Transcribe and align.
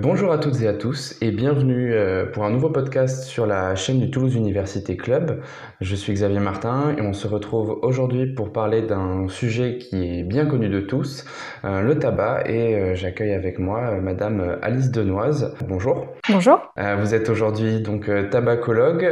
Bonjour 0.00 0.32
à 0.32 0.38
toutes 0.38 0.60
et 0.60 0.66
à 0.66 0.74
tous 0.74 1.16
et 1.20 1.30
bienvenue 1.30 1.94
euh, 1.94 2.26
pour 2.26 2.44
un 2.44 2.50
nouveau 2.50 2.68
podcast 2.68 3.22
sur 3.22 3.46
la 3.46 3.76
chaîne 3.76 4.00
du 4.00 4.10
Toulouse 4.10 4.34
Université 4.34 4.96
Club. 4.96 5.40
Je 5.80 5.94
suis 5.94 6.12
Xavier 6.12 6.40
Martin 6.40 6.96
et 6.98 7.00
on 7.00 7.12
se 7.12 7.28
retrouve 7.28 7.78
aujourd'hui 7.82 8.26
pour 8.26 8.52
parler 8.52 8.82
d'un 8.82 9.28
sujet 9.28 9.78
qui 9.78 10.18
est 10.18 10.24
bien 10.24 10.46
connu 10.46 10.68
de 10.68 10.80
tous, 10.80 11.24
euh, 11.64 11.80
le 11.80 11.96
tabac 11.96 12.42
et 12.46 12.74
euh, 12.74 12.94
j'accueille 12.96 13.34
avec 13.34 13.60
moi 13.60 13.92
Madame 14.00 14.58
Alice 14.62 14.90
Denoise. 14.90 15.54
Bonjour. 15.64 16.08
Bonjour. 16.28 16.60
Vous 16.76 17.14
êtes 17.14 17.28
aujourd'hui 17.28 17.80
donc 17.80 18.10
tabacologue, 18.30 19.04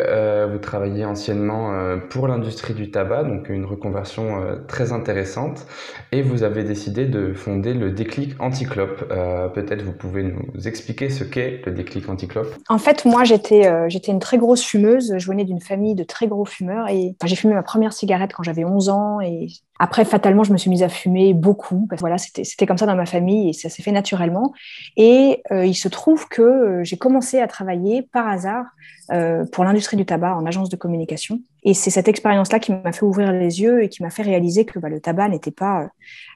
vous 0.51 0.59
travaillez 0.59 1.05
anciennement 1.05 1.99
pour 2.11 2.27
l'industrie 2.27 2.75
du 2.75 2.91
tabac, 2.91 3.23
donc 3.23 3.49
une 3.51 3.67
reconversion 3.67 4.43
très 4.67 4.93
intéressante 4.93 5.67
et 6.11 6.23
vous 6.23 6.43
avez 6.43 6.65
décidé 6.65 7.07
de 7.07 7.35
fonder 7.35 7.73
le 7.73 7.93
déclic 7.93 8.35
anticlope. 8.41 9.09
Peut-être 9.55 9.83
vous 9.83 9.93
pouvez 9.93 10.25
nous 10.25 10.43
expliquer 10.57 10.72
ce 10.77 11.25
qu'est 11.25 11.63
le 11.65 11.73
déclic 11.73 12.09
anticlope? 12.09 12.55
En 12.69 12.79
fait, 12.79 13.05
moi, 13.05 13.25
j'étais 13.25 13.67
euh, 13.67 13.89
j'étais 13.89 14.13
une 14.13 14.19
très 14.19 14.39
grosse 14.39 14.63
fumeuse. 14.63 15.15
Je 15.17 15.27
venais 15.27 15.45
d'une 15.45 15.61
famille 15.61 15.95
de 15.95 16.05
très 16.05 16.27
gros 16.27 16.45
fumeurs 16.45 16.89
et 16.89 17.15
j'ai 17.25 17.37
fumé 17.37 17.55
ma 17.55 17.63
première 17.63 17.93
cigarette 17.93 18.33
quand 18.33 18.43
j'avais 18.43 18.65
11 18.65 18.89
ans 18.89 19.21
et 19.21 19.49
après, 19.79 20.05
fatalement, 20.05 20.45
je 20.45 20.53
me 20.53 20.59
suis 20.59 20.71
mise 20.71 20.85
à 20.85 20.89
fumer 20.89 21.35
beaucoup. 21.35 21.87
Parce 21.89 21.99
que 22.01 22.03
voilà, 22.03 22.17
c'était 22.19 22.67
comme 22.67 22.79
ça 22.79 22.87
dans 22.87 22.95
ma 22.95 23.07
famille 23.07 23.51
et 23.51 23.53
ça 23.53 23.69
s'est 23.69 23.83
fait 23.83 23.91
naturellement. 23.91 24.53
Et 24.97 25.43
euh, 25.51 25.67
il 25.67 25.75
se 25.75 25.89
trouve 25.89 26.29
que 26.29 26.43
euh, 26.43 26.85
j'ai 26.85 26.97
commencé 26.97 27.41
à 27.41 27.49
travailler 27.49 28.03
par 28.03 28.29
hasard 28.29 28.67
pour 29.53 29.65
l'industrie 29.65 29.99
du 29.99 30.07
tabac 30.07 30.35
en 30.37 30.47
agence 30.47 30.71
de 30.71 30.77
communication. 30.77 31.41
Et 31.65 31.75
c'est 31.75 31.91
cette 31.91 32.09
expérience-là 32.09 32.59
qui 32.59 32.73
m'a 32.73 32.93
fait 32.93 33.05
ouvrir 33.05 33.33
les 33.33 33.61
yeux 33.61 33.83
et 33.83 33.89
qui 33.89 34.03
m'a 34.03 34.11
fait 34.11 34.23
réaliser 34.23 34.65
que 34.65 34.79
bah, 34.79 34.89
le 34.89 35.01
tabac 35.01 35.29
n'était 35.29 35.51
pas 35.51 35.89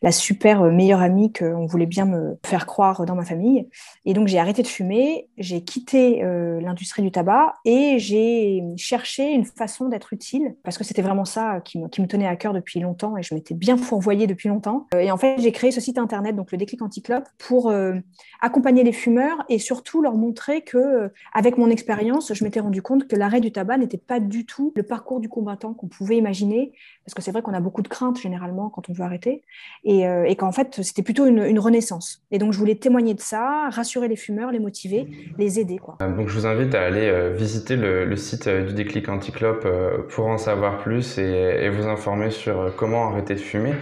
la 0.02 0.12
super 0.12 0.62
meilleure 0.64 1.00
amie 1.00 1.32
qu'on 1.32 1.66
voulait 1.66 1.86
bien 1.86 2.04
me 2.04 2.38
faire 2.44 2.66
croire 2.66 3.04
dans 3.06 3.14
ma 3.14 3.24
famille. 3.24 3.68
Et 4.04 4.14
donc, 4.14 4.28
j'ai 4.28 4.38
arrêté 4.38 4.62
de 4.62 4.68
fumer, 4.68 5.28
j'ai 5.38 5.62
quitté 5.62 6.22
l'industrie 6.60 7.02
du 7.02 7.10
tabac 7.10 7.56
et 7.64 7.98
j'ai 7.98 8.62
cherché 8.76 9.32
une 9.32 9.44
façon 9.44 9.88
d'être 9.88 10.12
utile 10.12 10.56
parce 10.62 10.78
que 10.78 10.84
c'était 10.84 11.02
vraiment 11.02 11.24
ça 11.24 11.60
qui 11.64 11.78
me, 11.78 11.88
tenait 11.88 12.26
à 12.26 12.36
cœur 12.36 12.52
depuis 12.52 12.80
longtemps 12.80 13.16
et 13.16 13.22
je 13.22 13.34
m'étais 13.34 13.54
bien 13.54 13.76
fourvoyée 13.76 14.26
depuis 14.26 14.48
longtemps. 14.48 14.86
Euh, 14.94 15.00
et 15.00 15.10
en 15.10 15.16
fait, 15.16 15.40
j'ai 15.40 15.52
créé 15.52 15.70
ce 15.70 15.80
site 15.80 15.98
internet, 15.98 16.36
donc 16.36 16.52
le 16.52 16.58
déclic 16.58 16.82
anticlope, 16.82 17.28
pour 17.38 17.70
euh, 17.70 17.94
accompagner 18.40 18.84
les 18.84 18.92
fumeurs 18.92 19.44
et 19.48 19.58
surtout 19.58 20.02
leur 20.02 20.14
montrer 20.14 20.62
que, 20.62 20.78
euh, 20.78 21.08
avec 21.32 21.58
mon 21.58 21.70
expérience, 21.70 22.32
je 22.32 22.44
m'étais 22.44 22.60
rendu 22.60 22.82
compte 22.82 23.08
que 23.08 23.16
l'arrêt 23.16 23.40
du 23.40 23.52
tabac 23.52 23.78
n'était 23.78 23.98
pas 23.98 24.20
du 24.20 24.46
tout 24.46 24.72
le 24.76 24.82
parcours 24.82 25.15
du 25.20 25.28
combattant 25.28 25.74
qu'on 25.74 25.88
pouvait 25.88 26.16
imaginer, 26.16 26.72
parce 27.04 27.14
que 27.14 27.22
c'est 27.22 27.32
vrai 27.32 27.42
qu'on 27.42 27.54
a 27.54 27.60
beaucoup 27.60 27.82
de 27.82 27.88
craintes 27.88 28.20
généralement 28.20 28.70
quand 28.70 28.88
on 28.88 28.92
veut 28.92 29.04
arrêter, 29.04 29.42
et, 29.84 30.02
et 30.02 30.36
qu'en 30.36 30.52
fait, 30.52 30.82
c'était 30.82 31.02
plutôt 31.02 31.26
une, 31.26 31.58
renaissance. 31.58 32.22
Et 32.30 32.38
donc, 32.38 32.52
je 32.52 32.58
voulais 32.58 32.74
témoigner 32.74 33.14
de 33.14 33.20
ça, 33.20 33.68
rassurer 33.70 34.08
les 34.08 34.16
fumeurs, 34.16 34.50
les 34.52 34.58
motiver, 34.58 35.08
les 35.38 35.58
aider. 35.58 35.78
Quoi. 35.78 35.96
Donc, 36.00 36.28
je 36.28 36.38
vous 36.38 36.46
invite 36.46 36.74
à 36.74 36.82
aller 36.82 37.32
visiter 37.34 37.76
le, 37.76 38.14
site 38.16 38.48
du 38.48 38.74
déclic 38.74 39.08
anticlope 39.08 39.66
pour 40.10 40.26
en 40.26 40.38
savoir 40.38 40.78
plus 40.78 41.18
et, 41.18 41.22
et 41.22 41.68
vous 41.70 41.86
informer 41.86 42.30
sur 42.30 42.74
comment 42.76 43.08
arrêter 43.08 43.34
de 43.34 43.40
fumer. 43.40 43.74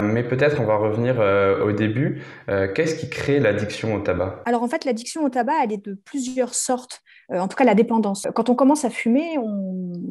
Mais 0.00 0.22
peut-être 0.22 0.60
on 0.60 0.64
va 0.64 0.76
revenir 0.76 1.16
euh, 1.20 1.64
au 1.64 1.72
début. 1.72 2.22
Euh, 2.48 2.68
qu'est-ce 2.72 2.94
qui 2.94 3.08
crée 3.08 3.38
l'addiction 3.40 3.94
au 3.94 4.00
tabac? 4.00 4.42
Alors 4.46 4.62
en 4.62 4.68
fait, 4.68 4.84
l'addiction 4.84 5.24
au 5.24 5.28
tabac, 5.28 5.54
elle 5.64 5.72
est 5.72 5.84
de 5.84 5.94
plusieurs 5.94 6.54
sortes. 6.54 7.02
Euh, 7.30 7.40
en 7.40 7.48
tout 7.48 7.56
cas, 7.56 7.64
la 7.64 7.74
dépendance. 7.74 8.26
Quand 8.34 8.48
on 8.48 8.54
commence 8.54 8.84
à 8.84 8.90
fumer, 8.90 9.38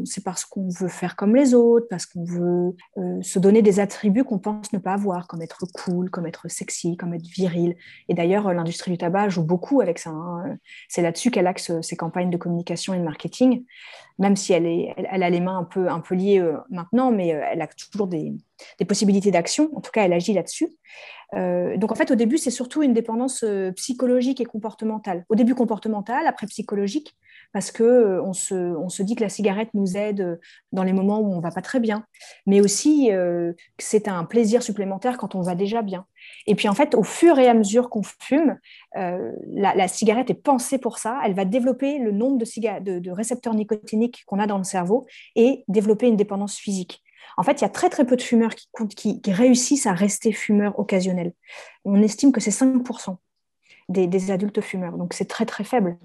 c'est 0.05 0.23
parce 0.23 0.45
qu'on 0.45 0.69
veut 0.69 0.87
faire 0.87 1.15
comme 1.15 1.35
les 1.35 1.53
autres, 1.53 1.87
parce 1.89 2.05
qu'on 2.05 2.23
veut 2.23 2.75
se 3.21 3.39
donner 3.39 3.61
des 3.61 3.79
attributs 3.79 4.23
qu'on 4.23 4.39
pense 4.39 4.71
ne 4.71 4.77
pas 4.77 4.93
avoir, 4.93 5.27
comme 5.27 5.41
être 5.41 5.65
cool, 5.73 6.09
comme 6.09 6.27
être 6.27 6.47
sexy, 6.47 6.95
comme 6.95 7.13
être 7.13 7.25
viril. 7.25 7.75
Et 8.07 8.13
d'ailleurs, 8.13 8.53
l'industrie 8.53 8.91
du 8.91 8.97
tabac 8.97 9.29
joue 9.29 9.43
beaucoup 9.43 9.81
avec 9.81 9.99
ça. 9.99 10.11
Hein. 10.11 10.57
C'est 10.89 11.01
là-dessus 11.01 11.31
qu'elle 11.31 11.47
axe 11.47 11.71
ses 11.81 11.95
campagnes 11.95 12.29
de 12.29 12.37
communication 12.37 12.93
et 12.93 12.99
de 12.99 13.03
marketing 13.03 13.63
même 14.19 14.35
si 14.35 14.53
elle, 14.53 14.65
a 15.23 15.29
les 15.29 15.39
mains 15.39 15.59
un 15.75 15.99
peu, 15.99 16.15
liées 16.15 16.39
euh, 16.39 16.57
maintenant, 16.69 17.11
mais 17.11 17.33
euh, 17.33 17.41
elle 17.51 17.61
a 17.61 17.67
toujours 17.67 18.07
des, 18.07 18.33
des 18.79 18.85
possibilités 18.85 19.31
d'action. 19.31 19.69
En 19.75 19.81
tout 19.81 19.91
cas, 19.91 20.03
elle 20.03 20.13
agit 20.13 20.33
là-dessus. 20.33 20.69
Euh, 21.33 21.77
donc, 21.77 21.91
en 21.91 21.95
fait, 21.95 22.09
au 22.09 22.15
début, 22.15 22.37
c'est 22.37 22.51
surtout 22.51 22.81
une 22.81 22.93
dépendance 22.93 23.45
psychologique 23.75 24.41
et 24.41 24.45
comportementale. 24.45 25.25
Au 25.29 25.35
début, 25.35 25.55
comportementale, 25.55 26.25
après 26.25 26.47
psychologique, 26.47 27.15
parce 27.53 27.71
que 27.71 28.21
se, 28.33 28.53
on 28.53 28.89
se 28.89 29.03
dit 29.03 29.15
que 29.15 29.23
la 29.23 29.29
cigarette 29.29 29.69
nous 29.73 29.97
aide 29.97 30.39
dans 30.71 30.83
les 30.83 30.93
moments 30.93 31.19
où 31.19 31.33
on 31.33 31.39
va 31.39 31.51
pas 31.51 31.61
très 31.61 31.79
bien, 31.79 32.05
mais 32.45 32.61
aussi 32.61 33.07
que 33.09 33.55
c'est 33.77 34.07
un 34.07 34.25
plaisir 34.25 34.63
supplémentaire 34.63 35.17
quand 35.17 35.35
on 35.35 35.41
va 35.41 35.55
déjà 35.55 35.81
bien. 35.81 36.05
Et 36.45 36.55
puis 36.55 36.69
en 36.69 36.73
fait, 36.73 36.95
au 36.95 37.03
fur 37.03 37.39
et 37.39 37.47
à 37.47 37.53
mesure 37.53 37.89
qu'on 37.89 38.03
fume, 38.03 38.57
euh, 38.97 39.31
la, 39.53 39.87
cigarette 39.87 40.29
est 40.29 40.41
pensée 40.41 40.77
pour 40.77 40.97
ça. 40.97 41.19
Elle 41.23 41.33
va 41.33 41.45
développer 41.45 41.99
le 41.99 42.11
nombre 42.11 42.37
de, 42.37 42.99
de, 42.99 43.11
récepteurs 43.11 43.53
nicotiniques 43.53 44.23
qu'on 44.25 44.39
a 44.39 44.47
dans 44.47 44.57
le 44.57 44.63
cerveau 44.63 45.05
et 45.35 45.63
développer 45.67 46.07
une 46.07 46.17
dépendance 46.17 46.57
physique. 46.57 47.03
En 47.35 47.43
fait, 47.43 47.59
il 47.59 47.61
y 47.61 47.65
a 47.65 47.69
très 47.69 47.89
très 47.89 48.05
peu 48.05 48.15
de 48.15 48.21
fumeurs 48.21 48.53
qui, 48.95 49.21
qui 49.21 49.31
réussissent 49.31 49.85
à 49.85 49.93
rester 49.93 50.31
fumeurs 50.31 50.79
occasionnels. 50.79 51.33
On 51.85 52.01
estime 52.01 52.31
que 52.31 52.39
c'est 52.39 52.51
5% 52.51 53.17
des, 53.89 54.31
adultes 54.31 54.61
fumeurs. 54.61 54.97
Donc 54.97 55.13
c'est 55.13 55.27
très 55.27 55.45
très 55.45 55.63
faible. 55.63 55.97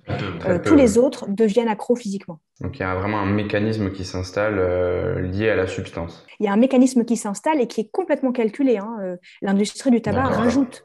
Euh, 0.47 0.59
tous 0.59 0.77
les 0.77 0.99
autres 0.99 1.27
deviennent 1.29 1.69
accros 1.69 1.97
physiquement. 1.97 2.41
Donc 2.61 2.79
il 2.79 2.81
y 2.81 2.85
a 2.85 2.95
vraiment 2.95 3.19
un 3.19 3.27
mécanisme 3.27 3.91
qui 3.91 4.05
s'installe 4.05 4.59
euh, 4.59 5.21
lié 5.21 5.51
à 5.51 5.57
la 5.57 5.67
substance. 5.67 6.25
Il 6.39 6.47
y 6.47 6.49
a 6.49 6.53
un 6.53 6.57
mécanisme 6.57 7.05
qui 7.05 7.17
s'installe 7.17 7.61
et 7.61 7.67
qui 7.67 7.81
est 7.81 7.91
complètement 7.91 8.33
calculé. 8.33 8.79
Hein. 8.79 8.97
Euh, 9.01 9.17
l'industrie 9.41 9.91
du 9.91 10.01
tabac 10.01 10.25
rajoute 10.25 10.85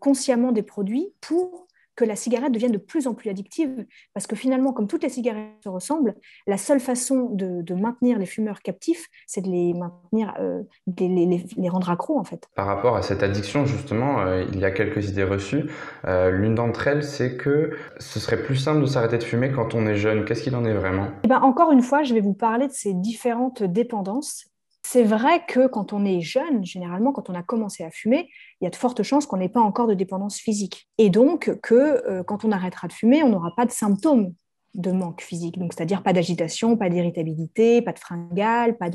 consciemment 0.00 0.52
des 0.52 0.62
produits 0.62 1.14
pour 1.22 1.61
que 1.96 2.04
la 2.04 2.16
cigarette 2.16 2.52
devienne 2.52 2.72
de 2.72 2.78
plus 2.78 3.06
en 3.06 3.14
plus 3.14 3.30
addictive, 3.30 3.86
parce 4.14 4.26
que 4.26 4.36
finalement, 4.36 4.72
comme 4.72 4.86
toutes 4.86 5.02
les 5.02 5.08
cigarettes 5.08 5.50
se 5.62 5.68
ressemblent, 5.68 6.14
la 6.46 6.56
seule 6.56 6.80
façon 6.80 7.28
de, 7.30 7.74
maintenir 7.74 8.18
les 8.18 8.26
fumeurs 8.26 8.60
captifs, 8.60 9.08
c'est 9.26 9.40
de 9.40 9.48
les 9.48 9.72
maintenir, 9.72 10.34
euh, 10.38 10.62
les, 10.98 11.46
les, 11.56 11.68
rendre 11.68 11.90
accros 11.90 12.18
en 12.18 12.24
fait. 12.24 12.48
Par 12.54 12.66
rapport 12.66 12.96
à 12.96 13.02
cette 13.02 13.22
addiction, 13.22 13.64
justement, 13.64 14.20
euh, 14.20 14.44
il 14.52 14.60
y 14.60 14.64
a 14.64 14.70
quelques 14.70 15.08
idées 15.08 15.24
reçues. 15.24 15.70
Euh, 16.06 16.30
l'une 16.30 16.54
d'entre 16.54 16.86
elles, 16.86 17.02
c'est 17.02 17.36
que 17.36 17.72
ce 17.98 18.20
serait 18.20 18.42
plus 18.42 18.56
simple 18.56 18.82
de 18.82 18.86
s'arrêter 18.86 19.18
de 19.18 19.24
fumer 19.24 19.50
quand 19.50 19.74
on 19.74 19.86
est 19.86 19.96
jeune. 19.96 20.24
Qu'est-ce 20.24 20.42
qu'il 20.42 20.54
en 20.54 20.64
est 20.64 20.74
vraiment? 20.74 21.08
Eh 21.24 21.28
ben, 21.28 21.40
Encore 21.40 21.72
une 21.72 21.82
fois, 21.82 22.02
je 22.02 22.14
vais 22.14 22.20
vous 22.20 22.34
parler 22.34 22.68
de 22.68 22.72
ces 22.72 22.92
différentes 22.92 23.62
dépendances 23.62 24.51
c'est 24.84 25.04
vrai 25.04 25.44
que 25.46 25.66
quand 25.66 25.92
on 25.92 26.04
est 26.04 26.20
jeune, 26.20 26.64
généralement, 26.64 27.12
quand 27.12 27.30
on 27.30 27.34
a 27.34 27.42
commencé 27.42 27.84
à 27.84 27.90
fumer, 27.90 28.28
il 28.60 28.64
y 28.64 28.66
a 28.66 28.70
de 28.70 28.76
fortes 28.76 29.02
chances 29.02 29.26
qu'on 29.26 29.36
n'ait 29.36 29.48
pas 29.48 29.60
encore 29.60 29.86
de 29.86 29.94
dépendance 29.94 30.38
physique. 30.38 30.88
Et 30.98 31.08
donc 31.08 31.58
que 31.62 31.74
euh, 31.74 32.22
quand 32.24 32.44
on 32.44 32.52
arrêtera 32.52 32.88
de 32.88 32.92
fumer, 32.92 33.22
on 33.22 33.28
n'aura 33.28 33.52
pas 33.56 33.64
de 33.64 33.70
symptômes 33.70 34.34
de 34.74 34.90
manque 34.92 35.22
physique. 35.22 35.58
Donc, 35.58 35.72
c'est-à-dire 35.72 36.02
pas 36.02 36.12
d'agitation, 36.12 36.76
pas 36.76 36.88
d'irritabilité, 36.88 37.82
pas 37.82 37.92
de 37.92 37.98
fringale, 37.98 38.76
pas 38.76 38.90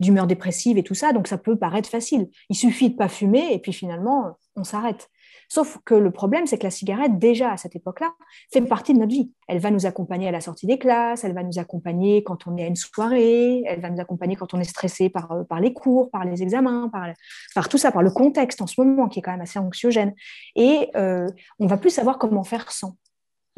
d'humeur 0.00 0.26
dépressive 0.26 0.78
et 0.78 0.82
tout 0.82 0.94
ça. 0.94 1.12
Donc, 1.12 1.28
ça 1.28 1.38
peut 1.38 1.56
paraître 1.56 1.88
facile. 1.88 2.28
Il 2.48 2.56
suffit 2.56 2.90
de 2.90 2.96
pas 2.96 3.08
fumer 3.08 3.52
et 3.52 3.58
puis 3.58 3.72
finalement, 3.72 4.36
on 4.56 4.64
s'arrête. 4.64 5.08
Sauf 5.52 5.78
que 5.84 5.96
le 5.96 6.12
problème, 6.12 6.46
c'est 6.46 6.58
que 6.58 6.62
la 6.62 6.70
cigarette, 6.70 7.18
déjà 7.18 7.50
à 7.50 7.56
cette 7.56 7.74
époque-là, 7.74 8.12
fait 8.52 8.60
partie 8.62 8.94
de 8.94 9.00
notre 9.00 9.10
vie. 9.10 9.32
Elle 9.48 9.58
va 9.58 9.72
nous 9.72 9.84
accompagner 9.84 10.28
à 10.28 10.30
la 10.30 10.40
sortie 10.40 10.66
des 10.66 10.78
classes, 10.78 11.24
elle 11.24 11.34
va 11.34 11.42
nous 11.42 11.58
accompagner 11.58 12.22
quand 12.22 12.46
on 12.46 12.56
est 12.56 12.62
à 12.62 12.66
une 12.68 12.76
soirée, 12.76 13.64
elle 13.66 13.80
va 13.80 13.90
nous 13.90 14.00
accompagner 14.00 14.36
quand 14.36 14.54
on 14.54 14.60
est 14.60 14.64
stressé 14.64 15.08
par, 15.08 15.32
euh, 15.32 15.60
les 15.60 15.72
cours, 15.72 16.08
par 16.12 16.24
les 16.24 16.40
examens, 16.44 16.88
par, 16.88 17.08
par 17.56 17.68
tout 17.68 17.78
ça, 17.78 17.90
par 17.90 18.02
le 18.02 18.12
contexte 18.12 18.62
en 18.62 18.68
ce 18.68 18.80
moment 18.80 19.08
qui 19.08 19.18
est 19.18 19.22
quand 19.22 19.32
même 19.32 19.40
assez 19.40 19.58
anxiogène. 19.58 20.14
Et 20.54 20.88
euh, 20.94 21.26
on 21.58 21.66
va 21.66 21.76
plus 21.78 21.90
savoir 21.90 22.18
comment 22.18 22.44
faire 22.44 22.70
sans, 22.70 22.94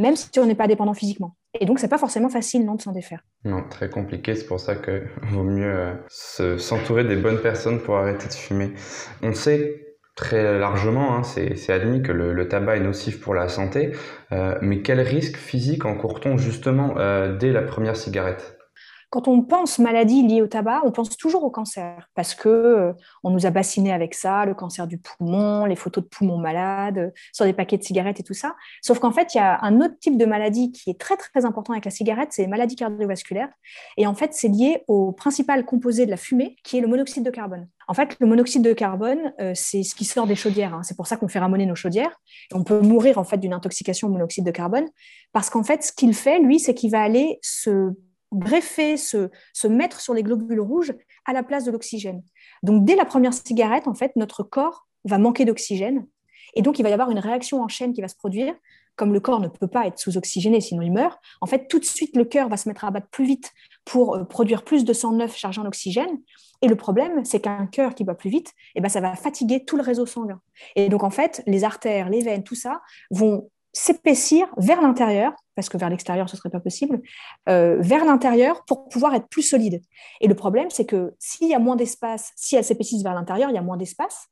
même 0.02 0.16
si 0.16 0.28
on 0.38 0.46
n'est 0.46 0.54
pas 0.54 0.66
dépendant 0.66 0.94
physiquement. 0.94 1.36
Et 1.58 1.64
donc, 1.66 1.78
c'est 1.78 1.88
pas 1.88 1.98
forcément 1.98 2.28
facile, 2.28 2.64
non, 2.64 2.74
de 2.74 2.82
s'en 2.82 2.92
défaire. 2.92 3.20
Non, 3.44 3.62
très 3.68 3.88
compliqué. 3.88 4.34
C'est 4.34 4.46
pour 4.46 4.60
ça 4.60 4.76
qu'il 4.76 5.08
vaut 5.30 5.44
mieux 5.44 5.94
euh, 6.40 6.58
s'entourer 6.58 7.04
des 7.04 7.16
bonnes 7.16 7.40
personnes 7.40 7.80
pour 7.80 7.96
arrêter 7.96 8.26
de 8.26 8.32
fumer. 8.32 8.72
On 9.22 9.32
sait 9.32 9.92
très 10.14 10.58
largement, 10.58 11.16
hein, 11.16 11.22
c'est 11.22 11.72
admis 11.72 12.02
que 12.02 12.12
le, 12.12 12.48
tabac 12.48 12.76
est 12.76 12.80
nocif 12.80 13.20
pour 13.20 13.34
la 13.34 13.48
santé, 13.48 13.92
euh, 14.32 14.58
mais 14.60 14.82
quel 14.82 15.00
risque 15.00 15.36
physique 15.36 15.86
encourt-on 15.86 16.36
justement 16.36 16.94
euh, 16.98 17.36
dès 17.36 17.50
la 17.50 17.62
première 17.62 17.96
cigarette? 17.96 18.58
Quand 19.12 19.28
on 19.28 19.42
pense 19.42 19.78
maladie 19.78 20.26
liée 20.26 20.40
au 20.40 20.46
tabac, 20.46 20.80
on 20.86 20.90
pense 20.90 21.14
toujours 21.18 21.44
au 21.44 21.50
cancer 21.50 22.08
parce 22.14 22.34
que 22.34 22.48
euh, 22.48 22.92
on 23.22 23.28
nous 23.28 23.44
a 23.44 23.50
bassiné 23.50 23.92
avec 23.92 24.14
ça, 24.14 24.46
le 24.46 24.54
cancer 24.54 24.86
du 24.86 24.96
poumon, 24.96 25.66
les 25.66 25.76
photos 25.76 26.02
de 26.02 26.08
poumons 26.08 26.38
malades 26.38 26.96
euh, 26.96 27.10
sur 27.30 27.44
des 27.44 27.52
paquets 27.52 27.76
de 27.76 27.82
cigarettes 27.82 28.20
et 28.20 28.22
tout 28.22 28.32
ça. 28.32 28.56
Sauf 28.80 29.00
qu'en 29.00 29.12
fait, 29.12 29.34
il 29.34 29.36
y 29.36 29.40
a 29.40 29.62
un 29.62 29.82
autre 29.82 29.98
type 30.00 30.16
de 30.16 30.24
maladie 30.24 30.72
qui 30.72 30.88
est 30.88 30.98
très 30.98 31.18
très 31.18 31.44
important 31.44 31.74
avec 31.74 31.84
la 31.84 31.90
cigarette, 31.90 32.30
c'est 32.30 32.40
les 32.40 32.48
maladies 32.48 32.74
cardiovasculaires. 32.74 33.50
Et 33.98 34.06
en 34.06 34.14
fait, 34.14 34.32
c'est 34.32 34.48
lié 34.48 34.82
au 34.88 35.12
principal 35.12 35.66
composé 35.66 36.06
de 36.06 36.10
la 36.10 36.16
fumée, 36.16 36.56
qui 36.64 36.78
est 36.78 36.80
le 36.80 36.88
monoxyde 36.88 37.22
de 37.22 37.30
carbone. 37.30 37.68
En 37.88 37.94
fait, 37.94 38.16
le 38.18 38.26
monoxyde 38.26 38.62
de 38.62 38.72
carbone, 38.72 39.34
euh, 39.42 39.52
c'est 39.54 39.82
ce 39.82 39.94
qui 39.94 40.06
sort 40.06 40.26
des 40.26 40.36
chaudières. 40.36 40.72
Hein. 40.72 40.82
C'est 40.84 40.96
pour 40.96 41.06
ça 41.06 41.18
qu'on 41.18 41.28
fait 41.28 41.38
ramoner 41.38 41.66
nos 41.66 41.74
chaudières. 41.74 42.16
On 42.54 42.64
peut 42.64 42.80
mourir 42.80 43.18
en 43.18 43.24
fait 43.24 43.36
d'une 43.36 43.52
intoxication 43.52 44.08
au 44.08 44.10
monoxyde 44.10 44.46
de 44.46 44.52
carbone 44.52 44.88
parce 45.34 45.50
qu'en 45.50 45.64
fait, 45.64 45.82
ce 45.82 45.92
qu'il 45.92 46.14
fait, 46.14 46.38
lui, 46.38 46.58
c'est 46.58 46.72
qu'il 46.72 46.90
va 46.90 47.02
aller 47.02 47.38
se 47.42 47.92
greffer, 48.32 48.96
se, 48.96 49.30
se 49.52 49.66
mettre 49.68 50.00
sur 50.00 50.14
les 50.14 50.22
globules 50.22 50.60
rouges 50.60 50.94
à 51.24 51.32
la 51.32 51.42
place 51.42 51.64
de 51.64 51.70
l'oxygène. 51.70 52.22
Donc, 52.62 52.84
dès 52.84 52.96
la 52.96 53.04
première 53.04 53.34
cigarette, 53.34 53.86
en 53.86 53.94
fait, 53.94 54.12
notre 54.16 54.42
corps 54.42 54.86
va 55.04 55.18
manquer 55.18 55.44
d'oxygène. 55.44 56.06
Et 56.54 56.62
donc, 56.62 56.78
il 56.78 56.82
va 56.82 56.90
y 56.90 56.92
avoir 56.92 57.10
une 57.10 57.18
réaction 57.18 57.62
en 57.62 57.68
chaîne 57.68 57.92
qui 57.92 58.00
va 58.00 58.08
se 58.08 58.16
produire 58.16 58.54
comme 58.96 59.12
le 59.12 59.20
corps 59.20 59.40
ne 59.40 59.48
peut 59.48 59.66
pas 59.66 59.86
être 59.86 59.98
sous-oxygéné, 59.98 60.60
sinon 60.60 60.82
il 60.82 60.92
meurt, 60.92 61.18
en 61.40 61.46
fait, 61.46 61.66
tout 61.68 61.78
de 61.78 61.84
suite, 61.84 62.16
le 62.16 62.24
cœur 62.24 62.48
va 62.48 62.56
se 62.56 62.68
mettre 62.68 62.84
à 62.84 62.90
battre 62.90 63.08
plus 63.08 63.24
vite 63.24 63.52
pour 63.84 64.16
euh, 64.16 64.24
produire 64.24 64.64
plus 64.64 64.84
de 64.84 64.92
sang 64.92 65.12
neuf 65.12 65.36
chargé 65.36 65.60
en 65.60 65.66
oxygène. 65.66 66.20
Et 66.60 66.68
le 66.68 66.76
problème, 66.76 67.24
c'est 67.24 67.40
qu'un 67.40 67.66
cœur 67.66 67.94
qui 67.94 68.04
bat 68.04 68.14
plus 68.14 68.30
vite, 68.30 68.52
eh 68.74 68.80
ben, 68.80 68.88
ça 68.88 69.00
va 69.00 69.16
fatiguer 69.16 69.64
tout 69.64 69.76
le 69.76 69.82
réseau 69.82 70.06
sanguin. 70.06 70.40
Et 70.76 70.88
donc, 70.88 71.02
en 71.02 71.10
fait, 71.10 71.42
les 71.46 71.64
artères, 71.64 72.08
les 72.08 72.22
veines, 72.22 72.44
tout 72.44 72.54
ça 72.54 72.82
vont 73.10 73.50
s'épaissir 73.72 74.46
vers 74.58 74.80
l'intérieur, 74.82 75.32
parce 75.54 75.68
que 75.68 75.76
vers 75.76 75.90
l'extérieur, 75.90 76.28
ce 76.28 76.36
ne 76.36 76.38
serait 76.38 76.50
pas 76.50 76.60
possible, 76.60 77.00
euh, 77.48 77.76
vers 77.80 78.04
l'intérieur 78.04 78.64
pour 78.64 78.88
pouvoir 78.88 79.14
être 79.14 79.28
plus 79.28 79.42
solide. 79.42 79.82
Et 80.20 80.28
le 80.28 80.34
problème, 80.34 80.70
c'est 80.70 80.86
que 80.86 81.14
s'il 81.18 81.48
y 81.48 81.54
a 81.54 81.58
moins 81.58 81.76
d'espace, 81.76 82.32
si 82.36 82.56
elles 82.56 82.64
s'épaississent 82.64 83.02
vers 83.02 83.14
l'intérieur, 83.14 83.50
il 83.50 83.54
y 83.54 83.58
a 83.58 83.62
moins 83.62 83.76
d'espace 83.76 84.28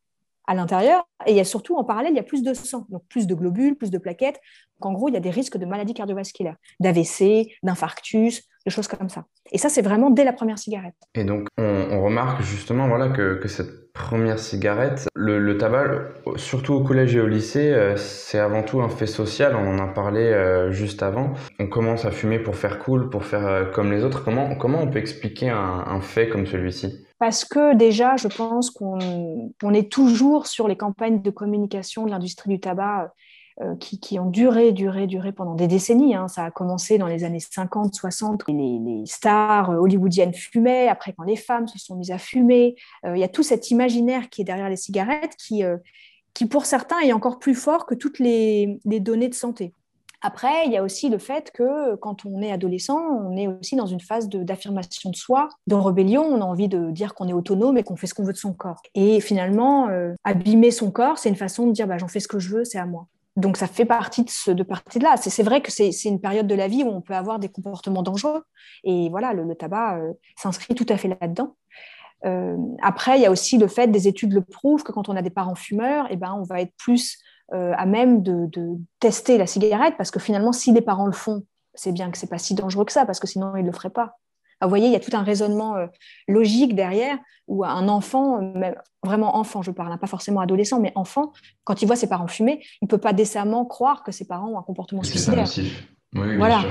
à 0.47 0.55
l'intérieur, 0.55 1.07
et 1.27 1.31
il 1.31 1.37
y 1.37 1.41
a 1.41 1.45
surtout, 1.45 1.77
en 1.77 1.85
parallèle, 1.85 2.13
il 2.13 2.17
y 2.17 2.21
a 2.21 2.25
plus 2.25 2.43
de 2.43 2.55
sang, 2.55 2.87
donc 2.89 3.05
plus 3.09 3.27
de 3.27 3.35
globules, 3.35 3.77
plus 3.77 3.91
de 3.91 3.99
plaquettes. 3.99 4.41
Donc, 4.81 4.91
en 4.91 4.93
gros, 4.93 5.09
il 5.09 5.15
y 5.15 5.17
a 5.17 5.21
des 5.21 5.31
risques 5.31 5.59
de 5.59 5.67
maladies 5.67 5.95
cardiovasculaires, 5.95 6.57
d'AVC, 6.81 7.57
d'infarctus, 7.63 8.49
de 8.67 8.71
choses 8.71 8.89
comme 8.89 9.09
ça. 9.09 9.25
Et 9.53 9.59
ça, 9.59 9.69
c'est 9.69 9.83
vraiment 9.83 10.11
dès 10.11 10.25
la 10.25 10.33
première 10.33 10.59
cigarette. 10.59 10.95
Et 11.15 11.25
donc, 11.25 11.49
on, 11.59 12.03
remarque 12.03 12.43
justement 12.43 12.89
voilà, 12.89 13.09
que, 13.09 13.41
cette 13.47 13.93
première 13.93 14.39
cigarette, 14.39 15.09
le, 15.15 15.59
tabac, 15.59 16.13
surtout 16.37 16.75
au 16.75 16.83
collège 16.83 17.17
et 17.17 17.21
au 17.21 17.27
lycée, 17.27 17.73
euh, 17.73 17.97
c'est 17.97 18.39
avant 18.39 18.63
tout 18.63 18.81
un 18.81 18.89
fait 18.89 19.07
social. 19.07 19.57
On 19.57 19.77
en 19.77 19.79
a 19.79 19.87
parlé 19.87 20.21
euh, 20.21 20.71
juste 20.71 21.03
avant. 21.03 21.33
On 21.59 21.67
commence 21.67 22.05
à 22.05 22.11
fumer 22.11 22.39
pour 22.39 22.57
faire 22.57 22.79
cool, 22.79 23.11
pour 23.11 23.25
faire 23.25 23.47
euh, 23.47 23.65
comme 23.65 23.91
les 23.91 24.05
autres. 24.05 24.25
Comment, 24.25 24.55
comment 24.55 24.81
on 24.81 24.89
peut 24.89 24.99
expliquer 24.99 25.51
un, 25.51 26.01
fait 26.01 26.29
comme 26.29 26.47
celui-ci? 26.47 27.05
Parce 27.19 27.45
que 27.45 27.75
déjà, 27.75 28.17
je 28.17 28.29
pense 28.29 28.71
qu'on 28.71 29.75
est 29.75 29.93
toujours 29.93 30.47
sur 30.47 30.69
les 30.69 30.77
campagnes 30.77 31.21
de 31.21 31.31
communication 31.31 32.07
de 32.07 32.11
l'industrie 32.11 32.49
du 32.49 32.61
tabac 32.61 33.13
euh, 33.63 33.77
qui, 33.77 34.19
ont 34.19 34.31
duré, 34.31 34.73
duré, 34.73 35.07
duré 35.07 35.33
pendant 35.33 35.55
des 35.55 35.67
décennies. 35.67 36.15
Hein. 36.15 36.29
Ça 36.29 36.45
a 36.45 36.51
commencé 36.51 36.97
dans 36.97 37.09
les 37.09 37.25
années 37.25 37.41
50, 37.41 37.95
60. 37.95 38.45
Les, 38.49 38.55
les 38.79 39.05
stars 39.05 39.71
euh, 39.71 39.77
hollywoodiennes 39.77 40.33
fumaient. 40.33 40.89
Après, 40.89 41.13
quand 41.13 41.25
les 41.25 41.37
femmes 41.37 41.69
se 41.69 41.79
sont 41.79 41.95
mises 41.97 42.11
à 42.11 42.17
fumer, 42.17 42.77
euh, 43.05 43.17
il 43.17 43.21
y 43.21 43.25
a 43.25 43.29
tout 43.29 43.43
cet 43.43 43.71
imaginaire 43.71 44.31
qui 44.31 44.41
est 44.41 44.45
derrière 44.45 44.71
les 44.71 44.77
cigarettes 44.77 45.37
qui, 45.37 45.63
qui 46.33 46.47
pour 46.47 46.65
certains, 46.65 47.01
est 47.01 47.13
encore 47.13 47.39
plus 47.39 47.55
fort 47.55 47.85
que 47.85 47.95
toutes 47.95 48.19
les, 48.19 48.81
données 48.85 49.29
de 49.29 49.35
santé. 49.35 49.75
Après, 50.23 50.65
il 50.65 50.73
y 50.73 50.79
a 50.79 50.83
aussi 50.83 51.11
le 51.11 51.19
fait 51.19 51.51
que 51.53 51.97
quand 51.97 52.25
on 52.25 52.41
est 52.41 52.53
adolescent, 52.53 52.99
on 52.99 53.37
est 53.37 53.47
aussi 53.47 53.77
dans 53.77 53.87
une 53.87 54.01
phase 54.01 54.29
d'affirmation 54.29 55.11
de, 55.11 55.17
soi, 55.17 55.49
de 55.67 55.75
rébellion. 55.75 56.23
On 56.23 56.41
a 56.41 56.45
envie 56.45 56.69
de 56.69 56.91
dire 56.91 57.15
qu'on 57.15 57.29
est 57.29 57.35
autonome 57.35 57.77
et 57.77 57.83
qu'on 57.83 57.97
fait 57.97 58.07
ce 58.07 58.15
qu'on 58.15 58.25
veut 58.25 58.33
de 58.33 58.39
son 58.39 58.55
corps. 58.55 58.81
Et 58.95 59.21
finalement, 59.21 59.89
abîmer 60.25 60.71
son 60.71 60.91
corps, 60.91 61.19
c'est 61.19 61.29
une 61.29 61.37
façon 61.37 61.67
de 61.67 61.73
dire 61.73 61.87
bah, 61.87 61.99
j'en 61.99 62.09
fais 62.09 62.21
ce 62.21 62.29
que 62.29 62.39
je 62.39 62.49
veux, 62.57 62.65
c'est 62.65 62.79
à 62.79 62.87
moi 62.87 63.07
donc 63.37 63.57
ça 63.57 63.67
fait 63.67 63.85
partie 63.85 64.25
de, 64.25 64.31
ce, 64.31 64.51
de 64.51 64.63
partie 64.63 64.99
de 64.99 65.05
là. 65.05 65.17
C'est 65.17 65.43
vrai 65.43 65.61
que 65.63 65.71
c'est 65.71 65.91
une 66.05 66.21
période 66.21 66.47
de 66.47 66.55
la 66.55 66.69
vie 66.69 66.83
où 66.83 66.89
on 66.89 67.01
peut 67.01 67.15
avoir 67.15 67.39
des 67.39 67.49
comportements 67.49 68.03
dangereux. 68.03 68.43
Et 68.85 69.09
voilà, 69.09 69.33
le, 69.33 69.55
tabac 69.55 69.99
euh, 69.99 70.13
s'inscrit 70.37 70.75
tout 70.75 70.87
à 70.89 70.97
fait 70.97 71.09
là-dedans. 71.09 71.57
Euh, 72.27 72.57
après, 72.83 73.19
il 73.19 73.23
y 73.23 73.27
a 73.27 73.31
aussi 73.31 73.57
le 73.57 73.67
fait, 73.67 73.87
des 73.87 74.09
études 74.09 74.33
le 74.33 74.43
prouvent, 74.43 74.83
que 74.83 74.93
quand 74.93 75.09
on 75.09 75.17
a 75.17 75.23
des 75.23 75.31
parents 75.31 75.55
fumeurs, 75.55 76.07
eh 76.11 76.17
ben, 76.17 76.35
on 76.39 76.43
va 76.43 76.61
être 76.61 76.75
plus 76.77 77.19
euh, 77.53 77.73
à 77.77 77.87
même 77.87 78.23
de, 78.23 78.49
tester 78.99 79.39
la 79.39 79.47
cigarette, 79.47 79.95
parce 79.97 80.11
que 80.11 80.21
finalement, 80.21 80.53
si 80.53 80.73
les 80.73 80.83
parents 80.83 81.07
le 81.07 81.13
font, 81.13 81.45
c'est 81.75 81.93
bien 81.93 82.11
que 82.11 82.19
c'est 82.19 82.29
pas 82.29 82.39
si 82.39 82.55
dangereux 82.55 82.85
que 82.85 82.93
ça, 82.93 83.07
parce 83.07 83.21
que 83.21 83.27
sinon, 83.27 83.57
ils 83.57 83.65
le 83.65 83.73
feraient 83.73 83.91
pas. 83.91 84.19
Vous 84.63 84.69
voyez, 84.69 84.87
il 84.87 84.93
y 84.93 84.97
a 84.97 85.01
tout 85.01 85.15
un 85.15 85.23
raisonnement 85.23 85.77
logique 86.29 86.75
derrière, 86.75 87.19
où 87.47 87.65
un 87.65 87.89
enfant, 87.89 88.41
vraiment 89.03 89.37
enfant, 89.37 89.63
je 89.63 89.71
parle, 89.71 89.93
hein, 89.93 89.99
pas 89.99 90.07
forcément 90.07 90.41
adolescent, 90.41 90.81
mais 90.81 90.93
enfant, 90.95 91.33
quand 91.65 91.83
il 91.83 91.87
voit 91.87 91.97
ses 91.97 92.09
parents 92.09 92.29
fumer, 92.29 92.63
il 92.81 92.85
ne 92.85 92.89
peut 92.89 92.99
pas 92.99 93.13
décemment 93.13 93.65
croire 93.65 94.03
que 94.03 94.13
ses 94.13 94.27
parents 94.27 94.51
ont 94.51 94.59
un 94.59 94.63
comportement 94.63 95.03
suicidaire. 95.03 95.49
Oui, 96.15 96.37
voilà. 96.37 96.63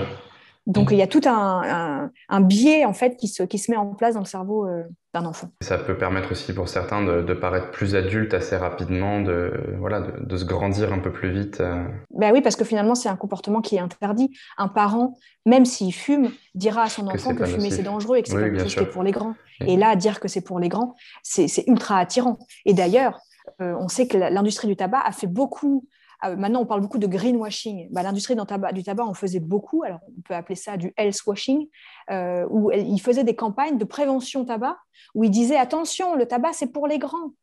Donc 0.69 0.89
il 0.91 0.97
y 0.97 1.01
a 1.01 1.07
tout 1.07 1.21
un, 1.25 2.11
biais 2.41 2.85
en 2.85 2.93
fait 2.93 3.17
qui 3.17 3.27
se, 3.27 3.41
qui 3.41 3.57
se 3.57 3.71
met 3.71 3.77
en 3.77 3.87
place 3.95 4.13
dans 4.13 4.19
le 4.19 4.27
cerveau 4.27 4.67
euh, 4.67 4.83
d'un 5.15 5.25
enfant. 5.25 5.49
Ça 5.61 5.79
peut 5.79 5.97
permettre 5.97 6.31
aussi 6.31 6.53
pour 6.53 6.69
certains 6.69 7.03
de, 7.03 7.33
paraître 7.33 7.71
plus 7.71 7.95
adulte 7.95 8.35
assez 8.35 8.55
rapidement, 8.55 9.19
de, 9.19 9.51
voilà, 9.79 10.01
de, 10.01 10.37
se 10.37 10.45
grandir 10.45 10.93
un 10.93 10.99
peu 10.99 11.11
plus 11.11 11.31
vite. 11.31 11.59
Euh. 11.59 11.85
Ben 12.11 12.31
oui, 12.31 12.41
parce 12.41 12.55
que 12.55 12.63
finalement 12.63 12.93
c'est 12.93 13.09
un 13.09 13.15
comportement 13.15 13.61
qui 13.61 13.77
est 13.77 13.79
interdit. 13.79 14.29
Un 14.59 14.67
parent, 14.67 15.17
même 15.47 15.65
s'il 15.65 15.91
fume, 15.91 16.29
dira 16.53 16.83
à 16.83 16.89
son 16.89 17.07
enfant 17.07 17.33
que, 17.33 17.45
fumer 17.45 17.71
c'est 17.71 17.81
dangereux 17.81 18.17
et 18.17 18.21
que 18.21 18.29
c'est 18.29 18.35
quelque 18.35 18.59
chose 18.59 18.75
qui 18.75 18.83
est 18.83 18.91
pour 18.91 19.03
les 19.03 19.11
grands. 19.11 19.33
Et 19.65 19.75
là, 19.75 19.95
dire 19.95 20.19
que 20.19 20.27
c'est 20.27 20.41
pour 20.41 20.59
les 20.59 20.69
grands, 20.69 20.93
c'est 21.23 21.47
ultra 21.65 21.97
attirant. 21.97 22.37
Et 22.65 22.75
d'ailleurs, 22.75 23.19
euh, 23.59 23.73
on 23.79 23.87
sait 23.87 24.07
que 24.07 24.17
l'industrie 24.17 24.67
du 24.67 24.75
tabac 24.75 25.01
a 25.03 25.11
fait 25.11 25.27
beaucoup 25.27 25.87
ah, 26.21 26.35
maintenant, 26.35 26.61
on 26.61 26.65
parle 26.65 26.81
beaucoup 26.81 26.97
de 26.97 27.07
greenwashing. 27.07 27.87
Bah, 27.91 28.03
L'industrie 28.03 28.35
du 28.73 28.83
tabac 28.83 29.05
en 29.05 29.13
faisait 29.13 29.39
beaucoup. 29.39 29.83
Alors, 29.83 29.99
on 30.17 30.21
peut 30.21 30.33
appeler 30.33 30.55
ça 30.55 30.75
du 30.75 30.93
health 30.97 31.25
washing, 31.25 31.67
euh, 32.11 32.45
où 32.49 32.71
ils 32.71 32.99
faisaient 32.99 33.23
des 33.23 33.35
campagnes 33.35 33.77
de 33.77 33.85
prévention 33.85 34.43
tabac, 34.43 34.77
où 35.15 35.23
ils 35.23 35.31
disaient 35.31 35.57
attention, 35.57 36.15
le 36.15 36.25
tabac, 36.25 36.53
c'est 36.53 36.71
pour 36.71 36.87
les 36.87 36.99
grands. 36.99 37.33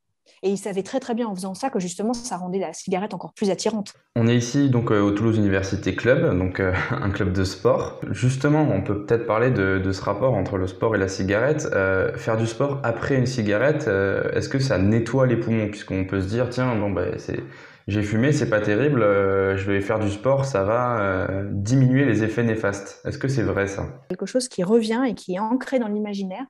Et 0.42 0.50
ils 0.50 0.58
savaient 0.58 0.82
très 0.82 0.98
très 0.98 1.14
bien 1.14 1.28
en 1.28 1.36
faisant 1.36 1.54
ça 1.54 1.70
que 1.70 1.78
justement 1.78 2.12
ça 2.12 2.36
rendait 2.36 2.58
la 2.58 2.72
cigarette 2.72 3.14
encore 3.14 3.32
plus 3.32 3.48
attirante. 3.48 3.94
On 4.16 4.26
est 4.26 4.36
ici 4.36 4.68
donc 4.70 4.90
euh, 4.90 5.00
au 5.00 5.12
Toulouse 5.12 5.38
Université 5.38 5.94
Club, 5.94 6.36
donc 6.36 6.58
euh, 6.58 6.74
un 6.90 7.10
club 7.10 7.32
de 7.32 7.44
sport. 7.44 8.00
Justement, 8.10 8.62
on 8.62 8.82
peut 8.82 9.06
peut-être 9.06 9.24
parler 9.24 9.52
de, 9.52 9.92
ce 9.92 10.02
rapport 10.02 10.34
entre 10.34 10.58
le 10.58 10.66
sport 10.66 10.96
et 10.96 10.98
la 10.98 11.06
cigarette. 11.06 11.68
faire 12.16 12.36
du 12.36 12.46
sport 12.48 12.80
après 12.82 13.14
une 13.14 13.26
cigarette, 13.26 13.88
est-ce 14.32 14.48
que 14.48 14.58
ça 14.58 14.78
nettoie 14.78 15.28
les 15.28 15.36
poumons? 15.36 15.68
Puisqu'on 15.68 16.04
peut 16.04 16.20
se 16.20 16.26
dire, 16.26 16.50
tiens, 16.50 16.74
bon, 16.74 16.90
bah, 16.90 17.18
c'est 17.18 17.40
j'ai 17.86 18.02
fumé, 18.02 18.32
c'est 18.32 18.50
pas 18.50 18.60
terrible, 18.60 19.02
euh, 19.02 19.56
je 19.56 19.70
vais 19.70 19.80
faire 19.80 20.00
du 20.00 20.10
sport, 20.10 20.44
ça 20.44 20.64
va 20.64 21.00
euh, 21.00 21.48
diminuer 21.52 22.04
les 22.04 22.24
effets 22.24 22.42
néfastes. 22.42 23.00
Est-ce 23.04 23.16
que 23.16 23.28
c'est 23.28 23.44
vrai 23.44 23.68
ça? 23.68 23.84
Quelque 24.08 24.26
chose 24.26 24.48
qui 24.48 24.64
revient 24.64 25.04
et 25.06 25.14
qui 25.14 25.34
est 25.34 25.38
ancré 25.38 25.78
dans 25.78 25.86
l'imaginaire 25.86 26.44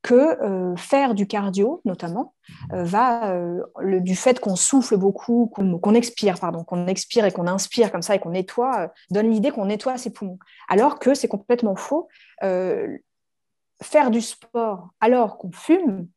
que 0.00 0.42
euh, 0.42 0.74
faire 0.76 1.14
du 1.14 1.26
cardio, 1.26 1.82
notamment, 1.84 2.34
va 2.70 3.38
du 3.82 4.16
fait 4.16 4.40
qu'on 4.40 4.56
souffle 4.56 4.96
beaucoup, 4.96 5.48
qu'on 5.48 5.94
expire, 5.94 6.40
pardon, 6.40 6.64
qu'on 6.64 6.86
expire 6.86 7.26
et 7.26 7.32
qu'on 7.32 7.46
inspire 7.46 7.92
comme 7.92 8.00
ça 8.00 8.14
et 8.14 8.18
qu'on 8.18 8.30
nettoie, 8.30 8.90
donne 9.10 9.30
l'idée 9.30 9.50
qu'on 9.50 9.66
nettoie 9.66 9.98
ses 9.98 10.10
poumons. 10.10 10.38
Alors 10.68 10.98
que 10.98 11.12
c'est 11.12 11.28
complètement 11.28 11.76
faux. 11.76 12.08
faire 12.40 14.10
du 14.10 14.22
sport 14.22 14.88
alors 15.00 15.36
qu'on 15.36 15.52
fume, 15.52 16.08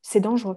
c'est 0.00 0.20
dangereux. 0.20 0.56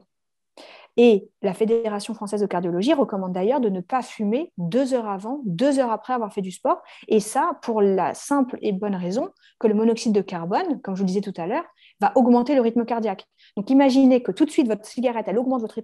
Et 1.01 1.29
la 1.41 1.53
Fédération 1.53 2.13
française 2.13 2.41
de 2.41 2.45
cardiologie 2.45 2.93
recommande 2.93 3.31
d'ailleurs 3.31 3.61
de 3.61 3.69
ne 3.69 3.79
pas 3.79 4.01
fumer 4.01 4.51
deux 4.57 4.93
heures 4.93 5.07
avant, 5.07 5.39
deux 5.45 5.79
heures 5.79 5.91
après 5.91 6.11
avoir 6.11 6.33
fait 6.33 6.41
du 6.41 6.51
sport. 6.51 6.81
Et 7.07 7.21
ça, 7.21 7.53
pour 7.61 7.81
la 7.81 8.13
simple 8.13 8.57
et 8.61 8.73
bonne 8.73 8.95
raison 8.95 9.29
que 9.61 9.67
le 9.67 9.75
monoxyde 9.75 10.11
de 10.11 10.19
carbone, 10.19 10.81
comme 10.81 10.97
je 10.97 10.99
vous 10.99 11.05
le 11.05 11.07
disais 11.07 11.21
tout 11.21 11.33
à 11.37 11.47
l'heure, 11.47 11.63
va 12.01 12.11
augmenter 12.15 12.53
le 12.53 12.59
rythme 12.59 12.83
cardiaque. 12.83 13.25
Donc 13.55 13.69
imaginez 13.69 14.21
que 14.21 14.33
tout 14.33 14.43
de 14.43 14.51
suite, 14.51 14.67
votre 14.67 14.85
cigarette, 14.85 15.27
elle 15.29 15.39
augmente 15.39 15.61
votre 15.61 15.75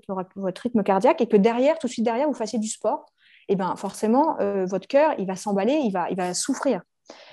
rythme, 0.64 0.84
cardiaque 0.84 1.22
et 1.22 1.28
que 1.28 1.38
derrière, 1.38 1.80
tout 1.80 1.88
de 1.88 1.94
suite 1.94 2.04
derrière, 2.04 2.28
vous 2.28 2.34
fassiez 2.34 2.60
du 2.60 2.68
sport. 2.68 3.06
Et 3.48 3.54
eh 3.54 3.56
bien 3.56 3.74
forcément, 3.78 4.38
euh, 4.42 4.66
votre 4.66 4.86
cœur, 4.86 5.16
il 5.18 5.28
va 5.28 5.38
s'emballer, 5.38 5.80
il 5.82 5.94
va 5.94 6.34
souffrir. 6.34 6.82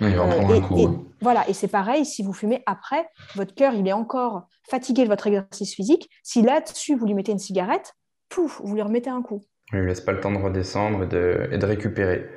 Euh, 0.01 0.61
et, 0.77 0.87
voilà, 1.21 1.47
et 1.49 1.53
c'est 1.53 1.67
pareil, 1.67 2.05
si 2.05 2.23
vous 2.23 2.33
fumez 2.33 2.63
après, 2.65 3.07
votre 3.35 3.55
cœur, 3.55 3.73
il 3.73 3.87
est 3.87 3.93
encore 3.93 4.47
fatigué 4.69 5.03
de 5.03 5.09
votre 5.09 5.27
exercice 5.27 5.73
physique. 5.73 6.09
Si 6.23 6.41
là-dessus, 6.41 6.95
vous 6.95 7.05
lui 7.05 7.13
mettez 7.13 7.31
une 7.31 7.39
cigarette, 7.39 7.95
pouf, 8.29 8.61
vous 8.63 8.75
lui 8.75 8.81
remettez 8.81 9.09
un 9.09 9.21
coup. 9.21 9.43
Il 9.71 9.79
ne 9.79 9.85
laisse 9.85 10.01
pas 10.01 10.11
le 10.11 10.19
temps 10.19 10.31
de 10.31 10.37
redescendre 10.37 11.03
et 11.03 11.07
de, 11.07 11.49
et 11.51 11.57
de 11.57 11.65
récupérer. 11.65 12.29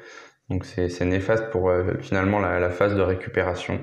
Donc 0.49 0.65
c'est 0.65 1.05
néfaste 1.05 1.51
pour 1.51 1.71
euh, 1.71 1.95
finalement 2.01 2.39
la, 2.39 2.71
phase 2.71 2.95
de 2.95 3.03
récupération 3.03 3.81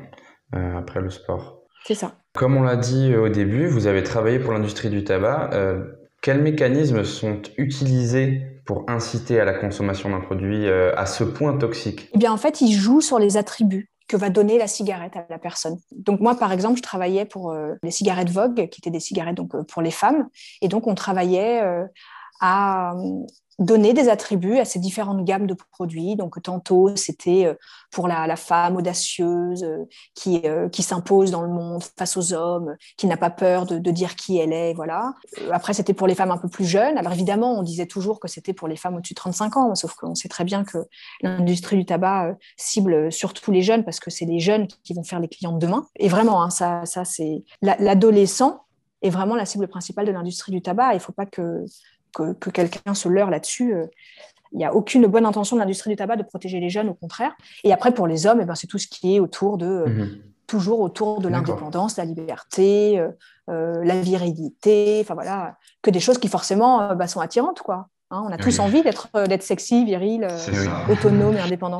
euh, 0.55 0.77
après 0.77 1.01
le 1.01 1.09
sport. 1.09 1.61
C'est 1.83 1.95
ça. 1.95 2.15
Comme 2.33 2.55
on 2.55 2.63
l'a 2.63 2.77
dit 2.77 3.15
au 3.15 3.27
début, 3.27 3.67
vous 3.67 3.87
avez 3.87 4.01
travaillé 4.01 4.39
pour 4.39 4.53
l'industrie 4.53 4.89
du 4.89 5.03
tabac. 5.03 5.49
quels 6.21 6.41
mécanismes 6.41 7.03
sont 7.03 7.41
utilisés 7.57 8.52
pour 8.65 8.85
inciter 8.87 9.39
à 9.39 9.45
la 9.45 9.53
consommation 9.53 10.09
d'un 10.09 10.19
produit 10.19 10.67
euh, 10.67 10.95
à 10.95 11.05
ce 11.05 11.23
point 11.23 11.57
toxique? 11.57 12.09
Eh 12.13 12.17
bien, 12.17 12.31
en 12.31 12.37
fait, 12.37 12.61
il 12.61 12.73
joue 12.73 13.01
sur 13.01 13.19
les 13.19 13.37
attributs 13.37 13.89
que 14.07 14.17
va 14.17 14.29
donner 14.29 14.57
la 14.57 14.67
cigarette 14.67 15.15
à 15.15 15.25
la 15.29 15.39
personne. 15.39 15.77
Donc 15.91 16.19
moi, 16.19 16.35
par 16.35 16.51
exemple, 16.51 16.77
je 16.77 16.83
travaillais 16.83 17.25
pour 17.25 17.51
euh, 17.51 17.73
les 17.83 17.91
cigarettes 17.91 18.29
Vogue, 18.29 18.67
qui 18.69 18.79
étaient 18.79 18.91
des 18.91 18.99
cigarettes 18.99 19.35
donc 19.35 19.55
euh, 19.55 19.63
pour 19.63 19.81
les 19.81 19.91
femmes, 19.91 20.27
et 20.61 20.67
donc 20.67 20.87
on 20.87 20.95
travaillait 20.95 21.61
à 22.41 22.93
donner 23.59 23.93
des 23.93 24.09
attributs 24.09 24.57
à 24.57 24.65
ces 24.65 24.79
différentes 24.79 25.23
gammes 25.23 25.47
de 25.47 25.53
produits. 25.53 26.15
Donc, 26.15 26.41
tantôt, 26.41 26.95
c'était 26.95 27.45
euh, 27.45 27.53
pour 27.91 28.07
la, 28.07 28.35
femme 28.35 28.77
audacieuse 28.77 29.63
euh, 29.63 29.85
qui, 30.15 30.41
euh, 30.45 30.69
qui 30.69 30.81
s'impose 30.81 31.31
dans 31.31 31.41
le 31.41 31.49
monde 31.49 31.83
face 31.97 32.17
aux 32.17 32.33
hommes, 32.33 32.75
qui 32.97 33.05
n'a 33.05 33.17
pas 33.17 33.29
peur 33.29 33.65
de, 33.65 33.91
dire 33.91 34.15
qui 34.15 34.37
elle 34.37 34.53
est. 34.53 34.73
Voilà. 34.73 35.13
Après, 35.51 35.73
c'était 35.73 35.93
pour 35.93 36.07
les 36.07 36.15
femmes 36.15 36.31
un 36.31 36.37
peu 36.37 36.49
plus 36.49 36.65
jeunes. 36.65 36.97
Alors, 36.97 37.13
évidemment, 37.13 37.57
on 37.57 37.63
disait 37.63 37.85
toujours 37.85 38.19
que 38.19 38.27
c'était 38.27 38.53
pour 38.53 38.67
les 38.67 38.75
femmes 38.75 38.95
au-dessus 38.95 39.13
de 39.13 39.19
35 39.19 39.57
ans, 39.57 39.75
sauf 39.75 39.93
qu'on 39.93 40.15
sait 40.15 40.29
très 40.29 40.43
bien 40.43 40.63
que 40.63 40.79
l'industrie 41.21 41.77
du 41.77 41.85
tabac 41.85 42.35
cible 42.57 43.11
surtout 43.11 43.51
les 43.51 43.61
jeunes 43.61 43.83
parce 43.83 43.99
que 43.99 44.09
c'est 44.09 44.25
les 44.25 44.39
jeunes 44.39 44.67
qui 44.83 44.93
vont 44.93 45.03
faire 45.03 45.19
les 45.19 45.27
clients 45.27 45.53
de 45.53 45.59
demain. 45.59 45.85
Et 45.97 46.07
vraiment, 46.07 46.41
hein, 46.41 46.49
ça, 46.49 46.85
ça 46.85 47.05
c'est 47.05 47.43
l'adolescent 47.61 48.63
est 49.03 49.09
vraiment 49.09 49.35
la 49.35 49.45
cible 49.45 49.67
principale 49.67 50.07
de 50.07 50.11
l'industrie 50.11 50.51
du 50.51 50.61
tabac. 50.61 50.93
Il 50.93 50.95
ne 50.95 51.01
faut 51.01 51.11
pas 51.11 51.25
que 51.25 51.65
que, 52.13 52.49
quelqu'un 52.49 52.93
se 52.93 53.09
leurre 53.09 53.29
là-dessus. 53.29 53.73
Euh, 53.73 53.87
Il 54.51 54.57
n'y 54.57 54.65
a 54.65 54.73
aucune 54.73 55.07
bonne 55.07 55.25
intention 55.25 55.55
de 55.55 55.61
l'industrie 55.61 55.89
du 55.89 55.95
tabac 55.95 56.15
de 56.15 56.23
protéger 56.23 56.59
les 56.59 56.69
jeunes, 56.69 56.89
au 56.89 56.93
contraire. 56.93 57.33
Et 57.63 57.73
après, 57.73 57.93
pour 57.93 58.07
les 58.07 58.27
hommes, 58.27 58.39
eh 58.41 58.45
ben, 58.45 58.55
c'est 58.55 58.67
tout 58.67 58.77
ce 58.77 58.87
qui 58.87 59.15
est 59.15 59.19
autour 59.19 59.57
de, 59.57 59.85
mhm. 59.87 60.21
toujours 60.47 60.79
autour 60.79 61.19
de 61.21 61.27
l'indépendance, 61.27 61.97
la 61.97 62.05
liberté, 62.05 62.99
euh, 62.99 63.09
euh, 63.49 63.83
la 63.83 63.99
virilité, 63.99 64.99
enfin 65.01 65.15
voilà, 65.15 65.57
que 65.81 65.89
des 65.89 65.99
choses 65.99 66.17
qui 66.17 66.27
forcément 66.27 66.95
bah, 66.95 67.07
sont 67.07 67.19
attirantes, 67.19 67.61
quoi. 67.61 67.87
Hein. 68.11 68.23
on 68.27 68.31
a 68.31 68.37
tous 68.37 68.59
envie 68.59 68.83
d'être 68.83 69.09
d'être 69.27 69.41
sexy, 69.41 69.85
viril, 69.85 70.27
autonome 70.87 71.35
et 71.35 71.39
indépendant. 71.39 71.79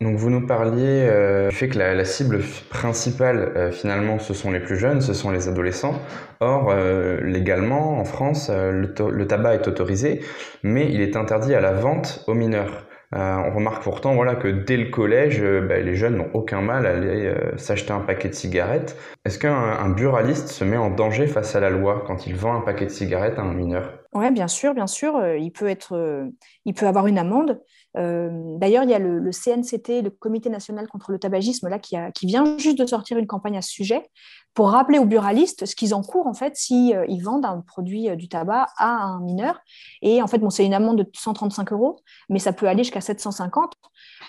Donc 0.00 0.16
vous 0.16 0.30
nous 0.30 0.46
parliez 0.46 1.08
euh, 1.10 1.48
du 1.48 1.56
fait 1.56 1.68
que 1.68 1.76
la, 1.76 2.04
cible 2.04 2.38
principale 2.70 3.52
euh, 3.56 3.72
finalement 3.72 4.20
ce 4.20 4.32
sont 4.32 4.52
les 4.52 4.60
plus 4.60 4.76
jeunes, 4.76 5.00
ce 5.00 5.12
sont 5.12 5.32
les 5.32 5.48
adolescents. 5.48 6.00
Or 6.38 6.70
euh, 6.70 7.20
légalement 7.20 7.98
en 7.98 8.04
France 8.04 8.48
le, 8.48 9.26
tabac 9.26 9.54
est 9.56 9.66
autorisé, 9.66 10.20
mais 10.62 10.88
il 10.88 11.00
est 11.00 11.16
interdit 11.16 11.52
à 11.52 11.60
la 11.60 11.72
vente 11.72 12.22
aux 12.28 12.34
mineurs. 12.34 12.86
on 13.10 13.52
remarque 13.52 13.82
pourtant 13.82 14.14
voilà 14.14 14.36
que 14.36 14.46
dès 14.46 14.76
le 14.76 14.88
collège, 14.88 15.42
bah, 15.42 15.78
les 15.78 15.96
jeunes 15.96 16.16
n'ont 16.18 16.30
aucun 16.32 16.60
mal 16.60 16.86
à 16.86 16.90
aller 16.90 17.34
s'acheter 17.56 17.92
un 17.92 18.00
paquet 18.00 18.28
de 18.28 18.34
cigarettes. 18.34 18.96
Est-ce 19.24 19.40
qu'un 19.40 19.88
buraliste 19.88 20.46
se 20.46 20.62
met 20.62 20.76
en 20.76 20.90
danger 20.90 21.26
face 21.26 21.56
à 21.56 21.60
la 21.60 21.70
loi 21.70 22.04
quand 22.06 22.28
il 22.28 22.36
vend 22.36 22.54
un 22.54 22.60
paquet 22.60 22.84
de 22.84 22.92
cigarettes 22.92 23.40
à 23.40 23.42
un 23.42 23.54
mineur? 23.54 23.98
Oui, 24.14 24.30
bien 24.30 24.48
sûr, 24.48 24.74
bien 24.74 24.86
sûr. 24.86 25.22
il 25.36 25.52
peut 25.52 25.68
être, 25.68 26.30
peut 26.74 26.86
avoir 26.86 27.06
une 27.06 27.18
amende. 27.18 27.60
Euh, 27.96 28.28
d'ailleurs, 28.58 28.84
il 28.84 28.90
y 28.90 28.94
a 28.94 28.98
le, 28.98 29.30
CNCT, 29.32 30.02
le 30.02 30.10
Comité 30.10 30.50
national 30.50 30.86
contre 30.88 31.10
le 31.10 31.18
tabagisme, 31.18 31.68
là, 31.68 31.78
qui, 31.78 31.96
vient 32.26 32.58
juste 32.58 32.78
de 32.78 32.86
sortir 32.86 33.18
une 33.18 33.26
campagne 33.26 33.56
à 33.56 33.62
ce 33.62 33.70
sujet 33.70 34.08
pour 34.54 34.70
rappeler 34.70 34.98
aux 34.98 35.04
buralistes 35.04 35.66
ce 35.66 35.76
qu'ils 35.76 35.94
encourent 35.94 36.26
en 36.26 36.34
fait 36.34 36.56
si 36.56 36.92
euh, 36.94 37.04
ils 37.08 37.20
vendent 37.20 37.44
un 37.44 37.60
produit 37.60 38.10
euh, 38.10 38.16
du 38.16 38.28
tabac 38.28 38.66
à 38.76 38.88
un 38.88 39.20
mineur. 39.20 39.60
Et 40.02 40.20
en 40.20 40.26
fait, 40.26 40.38
bon, 40.38 40.50
c'est 40.50 40.66
une 40.66 40.74
amende 40.74 40.98
de 40.98 41.10
135 41.12 41.72
euros, 41.72 42.00
mais 42.28 42.38
ça 42.38 42.52
peut 42.52 42.68
aller 42.68 42.84
jusqu'à 42.84 43.00
750. 43.00 43.74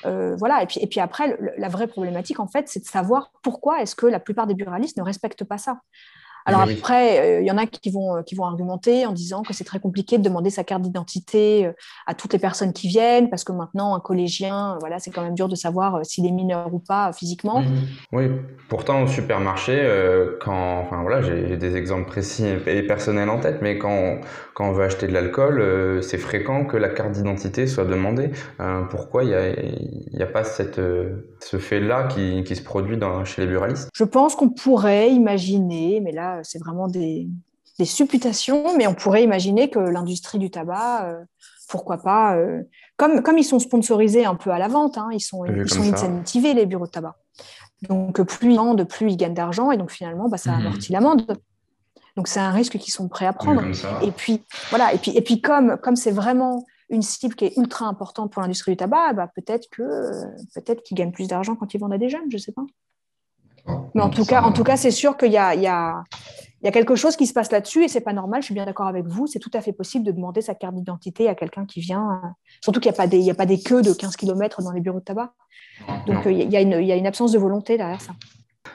voilà. 0.03 0.63
Et 0.63 0.67
puis, 0.67 0.79
et 0.81 0.87
puis 0.87 0.99
après, 0.99 1.37
la 1.57 1.69
vraie 1.69 1.87
problématique 1.87 2.39
en 2.39 2.47
fait, 2.47 2.67
c'est 2.69 2.79
de 2.79 2.85
savoir 2.85 3.31
pourquoi 3.43 3.81
est-ce 3.81 3.95
que 3.95 4.05
la 4.05 4.19
plupart 4.19 4.47
des 4.47 4.55
buralistes 4.55 4.97
ne 4.97 5.03
respectent 5.03 5.43
pas 5.43 5.57
ça. 5.57 5.79
Alors 6.49 6.61
après, 6.61 7.19
euh, 7.19 7.41
il 7.41 7.47
y 7.47 7.51
en 7.51 7.57
a 7.57 7.65
qui 7.65 7.89
vont, 7.89 8.17
euh, 8.17 8.21
qui 8.21 8.35
vont 8.35 8.45
argumenter 8.45 9.05
en 9.05 9.11
disant 9.11 9.43
que 9.43 9.53
c'est 9.53 9.63
très 9.63 9.79
compliqué 9.79 10.17
de 10.17 10.23
demander 10.23 10.49
sa 10.49 10.63
carte 10.63 10.81
d'identité 10.81 11.67
euh, 11.67 11.71
à 12.07 12.13
toutes 12.13 12.33
les 12.33 12.39
personnes 12.39 12.73
qui 12.73 12.87
viennent, 12.87 13.29
parce 13.29 13.43
que 13.43 13.51
maintenant, 13.51 13.95
un 13.95 13.99
collégien, 13.99 14.77
voilà, 14.79 14.99
c'est 14.99 15.11
quand 15.11 15.21
même 15.21 15.35
dur 15.35 15.47
de 15.47 15.55
savoir 15.55 16.05
s'il 16.05 16.25
est 16.25 16.31
mineur 16.31 16.73
ou 16.73 16.79
pas 16.79 17.13
physiquement. 17.13 17.63
Oui, 18.11 18.25
pourtant 18.67 19.03
au 19.03 19.07
supermarché, 19.07 19.79
quand, 20.41 20.79
enfin 20.79 21.01
voilà, 21.01 21.21
j'ai 21.21 21.57
des 21.57 21.75
exemples 21.75 22.07
précis 22.07 22.45
et 22.65 22.83
personnels 22.83 23.29
en 23.29 23.39
tête, 23.39 23.59
mais 23.61 23.77
quand 23.77 23.91
on, 23.91 24.21
quand 24.53 24.69
on 24.69 24.71
veut 24.71 24.83
acheter 24.83 25.07
de 25.07 25.13
l'alcool, 25.13 26.01
c'est 26.01 26.17
fréquent 26.17 26.65
que 26.65 26.77
la 26.77 26.89
carte 26.89 27.11
d'identité 27.11 27.67
soit 27.67 27.85
demandée. 27.85 28.31
pourquoi 28.89 29.23
il 29.23 29.29
n'y 30.13 30.23
a, 30.23 30.27
pas 30.27 30.43
cette, 30.43 30.81
ce 31.39 31.57
fait-là 31.57 32.07
qui, 32.07 32.43
qui, 32.43 32.55
se 32.55 32.63
produit 32.63 32.97
dans, 32.97 33.23
chez 33.25 33.41
les 33.41 33.47
buralistes? 33.47 33.89
Je 33.93 34.03
pense 34.03 34.35
qu'on 34.35 34.49
pourrait 34.49 35.11
imaginer, 35.11 36.01
mais 36.01 36.11
là, 36.11 36.38
c'est 36.43 36.59
vraiment 36.59 36.87
des, 36.87 37.27
supputations, 37.83 38.75
mais 38.77 38.87
on 38.87 38.93
pourrait 38.93 39.23
imaginer 39.23 39.69
que 39.69 39.79
l'industrie 39.79 40.37
du 40.37 40.51
tabac, 40.51 41.05
euh, 41.05 41.23
pourquoi 41.69 41.97
pas, 41.97 42.35
euh, 42.35 42.63
comme, 42.97 43.21
comme 43.23 43.37
ils 43.37 43.45
sont 43.45 43.59
sponsorisés 43.59 44.25
un 44.25 44.35
peu 44.35 44.51
à 44.51 44.59
la 44.59 44.67
vente, 44.67 44.97
hein, 44.97 45.07
ils 45.13 45.21
sont, 45.21 45.45
ils 45.45 45.69
sont 45.69 45.93
incentivés, 45.93 46.53
les 46.53 46.65
bureaux 46.65 46.87
de 46.87 46.91
tabac. 46.91 47.15
Donc, 47.83 48.21
plus 48.23 48.51
ils 48.51 48.57
vendent, 48.57 48.83
plus 48.83 49.11
ils 49.11 49.15
gagnent 49.15 49.33
d'argent, 49.33 49.71
et 49.71 49.77
donc 49.77 49.91
finalement, 49.91 50.27
bah, 50.27 50.37
ça 50.37 50.51
mhm. 50.51 50.65
amortit 50.65 50.91
l'amende. 50.91 51.37
Donc, 52.17 52.27
c'est 52.27 52.41
un 52.41 52.51
risque 52.51 52.77
qu'ils 52.77 52.91
sont 52.91 53.07
prêts 53.07 53.27
à 53.27 53.31
prendre. 53.31 53.63
Et 54.03 54.11
puis, 54.11 54.43
voilà, 54.71 54.93
et 54.93 54.97
puis, 54.97 55.11
et 55.15 55.21
puis 55.21 55.39
comme 55.39 55.77
comme 55.77 55.95
c'est 55.95 56.11
vraiment 56.11 56.65
une 56.89 57.01
cible 57.01 57.35
qui 57.35 57.45
est 57.45 57.57
ultra 57.57 57.85
importante 57.85 58.31
pour 58.33 58.41
l'industrie 58.41 58.71
du 58.71 58.77
tabac, 58.77 59.13
bah, 59.13 59.31
peut-être 59.33 59.69
que 59.71 59.83
peut-être 60.53 60.83
qu'ils 60.83 60.97
gagnent 60.97 61.11
plus 61.11 61.27
d'argent 61.27 61.55
quand 61.55 61.73
ils 61.73 61.79
vendent 61.79 61.93
à 61.93 61.97
des 61.97 62.09
jeunes, 62.09 62.29
je 62.29 62.35
ne 62.35 62.41
sais 62.41 62.51
pas. 62.51 62.65
Mais 63.93 64.01
en 64.01 64.09
tout, 64.09 64.25
cas, 64.25 64.41
en 64.43 64.51
tout 64.51 64.63
cas, 64.63 64.77
c'est 64.77 64.91
sûr 64.91 65.17
qu'il 65.17 65.31
y 65.31 65.37
a, 65.37 65.55
y, 65.55 66.67
y 66.67 66.71
quelque 66.71 66.95
chose 66.95 67.15
qui 67.15 67.27
se 67.27 67.33
passe 67.33 67.51
là-dessus 67.51 67.83
et 67.83 67.87
c'est 67.87 68.01
pas 68.01 68.13
normal. 68.13 68.41
Je 68.41 68.45
suis 68.45 68.53
bien 68.53 68.65
d'accord 68.65 68.87
avec 68.87 69.05
vous. 69.05 69.27
C'est 69.27 69.39
tout 69.39 69.51
à 69.53 69.61
fait 69.61 69.73
possible 69.73 70.05
de 70.05 70.11
demander 70.11 70.41
sa 70.41 70.55
carte 70.55 70.75
d'identité 70.75 71.27
à 71.29 71.35
quelqu'un 71.35 71.65
qui 71.65 71.79
vient. 71.79 72.21
Surtout 72.61 72.79
qu'il 72.79 72.91
n'y 72.91 72.95
a, 72.95 72.97
pas 72.97 73.07
des, 73.07 73.17
il 73.17 73.25
y 73.25 73.31
a 73.31 73.35
pas 73.35 73.45
des 73.45 73.59
queues 73.59 73.81
de 73.81 73.93
15 73.93 74.15
km 74.15 74.61
dans 74.61 74.71
les 74.71 74.81
bureaux 74.81 74.99
de 74.99 75.05
tabac. 75.05 75.33
Donc 76.07 76.25
il 76.25 76.51
y, 76.51 76.57
a 76.57 76.61
une, 76.61 76.73
il 76.73 76.85
y, 76.85 76.91
a 76.91 76.95
une, 76.95 77.07
absence 77.07 77.31
de 77.31 77.39
volonté 77.39 77.77
derrière 77.77 78.01
ça. 78.01 78.13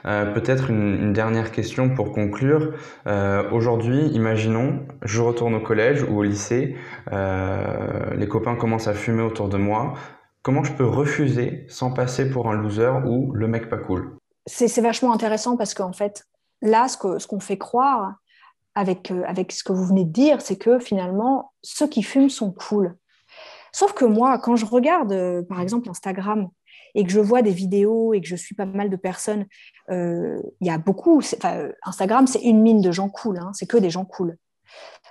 Euh, 0.06 0.32
peut-être 0.32 0.70
une, 0.70 1.12
dernière 1.12 1.52
question 1.52 1.94
pour 1.94 2.12
conclure. 2.12 2.74
Euh, 3.06 3.48
aujourd'hui, 3.50 4.06
imaginons, 4.08 4.86
je 5.02 5.20
retourne 5.20 5.54
au 5.54 5.60
collège 5.60 6.02
ou 6.02 6.18
au 6.18 6.22
lycée, 6.22 6.76
euh, 7.12 8.14
les 8.16 8.28
copains 8.28 8.56
commencent 8.56 8.88
à 8.88 8.94
fumer 8.94 9.22
autour 9.22 9.48
de 9.48 9.56
moi. 9.56 9.94
Comment 10.42 10.62
je 10.62 10.72
peux 10.72 10.86
refuser 10.86 11.64
sans 11.68 11.90
passer 11.90 12.30
pour 12.30 12.50
un 12.50 12.54
loser 12.54 12.90
ou 13.06 13.32
le 13.32 13.48
mec 13.48 13.68
pas 13.68 13.78
cool? 13.78 14.18
C'est 14.46 14.80
vachement 14.80 15.12
intéressant 15.12 15.56
parce 15.56 15.74
qu'en 15.74 15.92
fait, 15.92 16.24
là, 16.60 16.88
ce 16.88 17.26
qu'on 17.26 17.40
fait 17.40 17.58
croire 17.58 18.14
avec, 18.74 19.10
euh, 19.10 19.22
avec 19.26 19.52
ce 19.52 19.62
que 19.62 19.72
vous 19.72 19.84
venez 19.84 20.04
de 20.04 20.12
dire, 20.12 20.40
c'est 20.40 20.56
que 20.56 20.78
finalement, 20.78 21.52
ceux 21.62 21.86
qui 21.86 22.02
fument 22.02 22.30
sont 22.30 22.52
cool. 22.52 22.96
Sauf 23.72 23.92
que 23.92 24.04
moi, 24.04 24.38
quand 24.38 24.56
je 24.56 24.66
regarde, 24.66 25.12
euh, 25.12 25.42
par 25.42 25.60
exemple, 25.60 25.88
Instagram, 25.88 26.48
et 26.96 27.04
que 27.04 27.10
je 27.10 27.18
vois 27.18 27.42
des 27.42 27.50
vidéos 27.50 28.14
et 28.14 28.20
que 28.20 28.28
je 28.28 28.36
suis 28.36 28.54
pas 28.54 28.66
mal 28.66 28.88
de 28.88 28.96
personnes, 28.96 29.46
euh, 29.90 30.40
il 30.60 30.66
y 30.68 30.70
a 30.70 30.78
beaucoup. 30.78 31.20
Instagram, 31.84 32.28
c'est 32.28 32.42
une 32.42 32.62
mine 32.62 32.80
de 32.80 32.92
gens 32.92 33.08
cool, 33.08 33.38
hein, 33.38 33.50
c'est 33.52 33.66
que 33.66 33.76
des 33.76 33.90
gens 33.90 34.04
cool. 34.04 34.36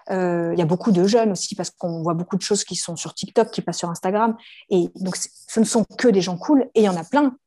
Il 0.09 0.55
y 0.57 0.61
a 0.61 0.65
beaucoup 0.65 0.91
de 0.91 1.05
jeunes 1.05 1.31
aussi 1.31 1.55
parce 1.55 1.71
qu'on 1.71 2.03
voit 2.03 2.13
beaucoup 2.13 2.35
de 2.35 2.41
choses 2.41 2.63
qui 2.65 2.75
sont 2.75 2.95
sur 2.95 3.13
TikTok, 3.13 3.51
qui 3.51 3.61
passent 3.61 3.79
sur 3.79 3.89
Instagram. 3.89 4.35
Et 4.69 4.89
donc, 4.95 5.15
ce 5.15 5.59
ne 5.59 5.65
sont 5.65 5.85
que 5.97 6.09
des 6.09 6.21
gens 6.21 6.37
cool. 6.37 6.69
Et 6.75 6.81
il 6.81 6.83
y 6.83 6.89
en 6.89 6.97
a 6.97 7.05
plein, 7.05 7.37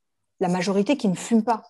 la 0.40 0.48
majorité 0.48 0.96
qui 0.96 1.08
ne 1.08 1.14
fument 1.14 1.44
pas 1.44 1.62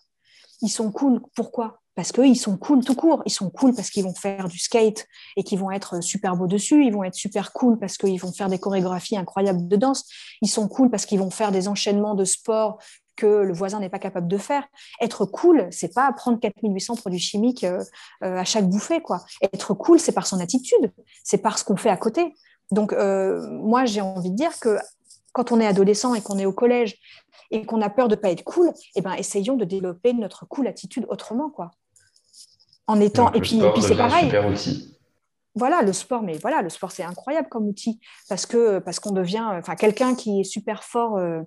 ils 0.62 0.68
sont 0.68 0.90
cool. 0.90 1.20
Pourquoi? 1.34 1.80
Parce 1.94 2.12
qu'ils 2.12 2.36
sont 2.36 2.58
cool 2.58 2.84
tout 2.84 2.94
court. 2.94 3.22
Ils 3.25 3.32
sont 3.32 3.48
cool 3.50 3.75
parce 3.75 3.90
qu'ils 3.90 4.04
vont 4.04 4.14
faire 4.14 4.48
du 4.48 4.58
skate 4.58 5.06
et 5.36 5.44
qu'ils 5.44 5.58
vont 5.58 5.70
être 5.70 6.02
super 6.02 6.36
beaux 6.36 6.46
dessus. 6.46 6.84
Ils 6.84 6.92
vont 6.92 7.04
être 7.04 7.14
super 7.14 7.52
cool 7.52 7.78
parce 7.78 7.96
qu'ils 7.96 8.20
vont 8.20 8.32
faire 8.32 8.48
des 8.48 8.58
chorégraphies 8.58 9.16
incroyables 9.16 9.66
de 9.66 9.76
danse. 9.76 10.04
Ils 10.42 10.48
sont 10.48 10.68
cool 10.68 10.90
parce 10.90 11.06
qu'ils 11.06 11.18
vont 11.18 11.30
faire 11.30 11.52
des 11.52 11.68
enchaînements 11.68 12.14
de 12.14 12.25
sport 12.25 12.78
que 13.16 13.26
le 13.26 13.52
voisin 13.54 13.80
n'est 13.80 13.88
pas 13.88 13.98
capable 13.98 14.28
de 14.28 14.36
faire. 14.36 14.64
Être 15.00 15.25
cool, 15.25 15.66
c'est 15.70 15.94
pas 15.94 16.12
prendre 16.12 16.38
4800 16.38 16.96
produits 16.96 17.18
chimiques 17.18 17.64
euh, 17.64 17.82
euh, 18.22 18.36
à 18.36 18.44
chaque 18.44 18.68
bouffée. 18.68 19.00
quoi. 19.00 19.25
Être 19.40 19.75
cool, 19.75 19.98
c'est 19.98 20.12
par 20.12 20.26
son 20.26 20.38
attitude, 20.38 20.92
c'est 21.25 21.38
par 21.38 21.58
ce 21.58 21.64
qu'on 21.64 21.76
fait 21.76 21.88
à 21.88 21.96
côté. 21.96 22.34
Donc, 22.70 22.92
euh, 22.92 23.40
moi, 23.62 23.86
j'ai 23.86 24.02
envie 24.02 24.30
de 24.30 24.36
dire 24.36 24.58
que 24.60 24.78
quand 25.32 25.52
on 25.52 25.60
est 25.60 25.66
adolescent 25.66 26.14
et 26.14 26.20
qu'on 26.20 26.38
est 26.38 26.46
au 26.46 26.52
collège 26.52 26.96
et 27.50 27.65
qu'on 27.65 27.83
a 27.83 27.91
peur 27.91 28.09
de 28.09 28.15
ne 28.15 28.21
pas 28.21 28.31
être 28.31 28.45
cool, 28.45 28.73
eh 28.95 29.00
ben, 29.00 29.15
essayons 29.15 29.57
de 29.57 29.65
développer 29.65 30.12
notre 30.12 30.47
cool 30.47 30.67
attitude 30.67 31.07
autrement. 31.09 31.50
quoi. 31.50 31.71
En 32.87 33.00
étant... 33.00 33.33
et 33.33 33.41
puis, 33.41 33.61
puis 33.75 33.83
c'est 33.83 33.97
pareil. 33.97 34.31
Voilà, 35.57 35.81
le 35.81 35.95
sport, 35.95 36.23
mais 36.23 36.37
voilà, 36.37 36.61
le 36.61 36.69
sport, 36.69 36.91
c'est 36.91 37.03
incroyable 37.03 37.49
comme 37.49 37.67
outil 37.67 37.99
parce 38.29 38.45
que 38.45 38.79
parce 38.79 39.00
qu'on 39.00 39.12
devient, 39.12 39.43
enfin, 39.43 39.75
quelqu'un 39.75 40.15
qui 40.15 40.41
est 40.41 40.45
super 40.45 40.85
fort 40.85 41.17
euh, 41.17 41.41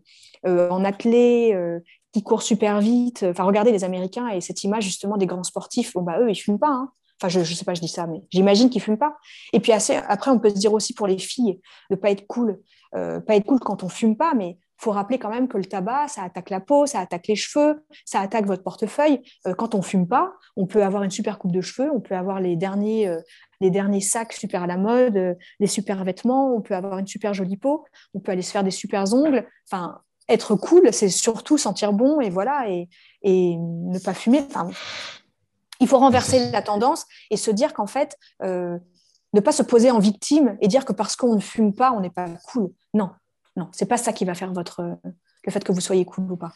euh, 0.48 0.68
en 0.72 0.84
athlé, 0.84 1.52
euh, 1.54 1.80
qui 2.12 2.24
court 2.24 2.42
super 2.42 2.82
vite. 2.82 3.24
Enfin, 3.30 3.44
regardez 3.44 3.72
les 3.72 3.84
Américains 3.84 4.28
et 4.30 4.42
cette 4.42 4.64
image 4.64 4.84
justement 4.84 5.16
des 5.16 5.28
grands 5.28 5.44
sportifs. 5.44 5.94
Bon, 5.94 6.02
bah 6.02 6.20
eux, 6.20 6.32
ils 6.32 6.36
fument 6.36 6.58
pas. 6.58 6.72
Hein. 6.72 6.92
Enfin, 7.22 7.30
je 7.30 7.40
ne 7.40 7.46
sais 7.46 7.66
pas, 7.66 7.76
je 7.76 7.82
dis 7.82 7.88
ça, 7.88 8.08
mais 8.08 8.24
j'imagine 8.32 8.72
qu'ils 8.72 8.82
fument 8.82 8.98
pas. 8.98 9.16
Et 9.54 9.60
puis 9.60 9.74
après, 9.74 10.32
on 10.32 10.40
peut 10.40 10.50
se 10.50 10.56
dire 10.56 10.74
aussi 10.74 10.94
pour 10.96 11.06
les 11.06 11.20
filles 11.20 11.62
de 11.92 11.96
pas 11.96 12.10
être 12.10 12.26
cool, 12.26 12.60
pas 12.92 13.36
être 13.36 13.46
cool 13.46 13.60
quand 13.60 13.84
on 13.84 13.90
fume 13.90 14.18
pas, 14.18 14.34
mais 14.34 14.58
faut 14.80 14.92
rappeler 14.92 15.20
quand 15.20 15.30
même 15.30 15.50
que 15.50 15.58
le 15.58 15.66
tabac, 15.66 16.08
ça 16.08 16.24
attaque 16.24 16.50
la 16.50 16.62
peau, 16.62 16.86
ça 16.86 17.02
attaque 17.02 17.28
les 17.28 17.36
cheveux, 17.36 17.86
ça 18.06 18.22
attaque 18.22 18.46
votre 18.46 18.64
portefeuille. 18.64 19.22
Euh, 19.46 19.54
quand 19.54 19.76
on 19.76 19.82
fume 19.82 20.08
pas, 20.08 20.32
on 20.56 20.68
peut 20.68 20.84
avoir 20.84 21.04
une 21.04 21.12
super 21.12 21.38
coupe 21.38 21.52
de 21.52 21.60
cheveux, 21.60 21.92
on 21.94 22.00
peut 22.00 22.16
avoir 22.16 22.40
les 22.40 22.56
derniers, 22.56 23.08
euh, 23.10 23.20
les 23.60 23.72
derniers 23.72 24.00
sacs 24.00 24.32
super 24.32 24.64
à 24.64 24.68
la 24.68 24.78
mode, 24.78 25.18
euh, 25.18 25.36
les 25.60 25.68
super 25.68 26.02
vêtements, 26.06 26.56
on 26.56 26.62
peut 26.62 26.76
avoir 26.76 26.98
une 26.98 27.08
super 27.08 27.34
jolie 27.34 27.58
peau, 27.58 27.86
on 28.14 28.22
peut 28.22 28.32
aller 28.32 28.42
se 28.42 28.52
faire 28.52 28.64
des 28.64 28.72
super 28.72 29.14
ongles. 29.14 29.46
Enfin, 29.70 30.00
être 30.30 30.56
cool, 30.56 30.94
c'est 30.94 31.10
surtout 31.10 31.58
sentir 31.58 31.92
bon 31.92 32.22
et 32.22 32.30
voilà 32.30 32.70
et, 32.70 32.88
ne 33.24 34.00
pas 34.00 34.14
fumer. 34.14 34.46
Enfin, 34.48 34.70
il 35.82 35.88
faut 35.90 35.98
renverser 35.98 36.52
la 36.52 36.62
tendance 36.62 37.06
et 37.32 37.38
se 37.38 37.52
dire 37.52 37.74
qu'en 37.74 37.88
fait, 37.88 38.16
ne 38.42 39.40
pas 39.42 39.52
se 39.52 39.64
poser 39.64 39.92
en 39.92 40.00
victime 40.00 40.56
et 40.62 40.68
dire 40.68 40.86
que 40.86 40.94
parce 40.94 41.16
qu'on 41.16 41.36
ne 41.36 41.42
fume 41.42 41.74
pas, 41.74 41.92
on 41.92 42.00
n'est 42.00 42.12
pas 42.12 42.28
cool. 42.46 42.70
Non, 42.94 43.10
non, 43.60 43.68
c'est 43.72 43.88
pas 43.88 43.98
ça 43.98 44.14
qui 44.14 44.26
va 44.26 44.34
faire 44.34 44.54
votre 44.54 44.98
le 45.46 45.52
fait 45.52 45.64
que 45.64 45.72
vous 45.72 45.82
soyez 45.82 46.06
cool 46.06 46.32
ou 46.32 46.38
pas. 46.38 46.54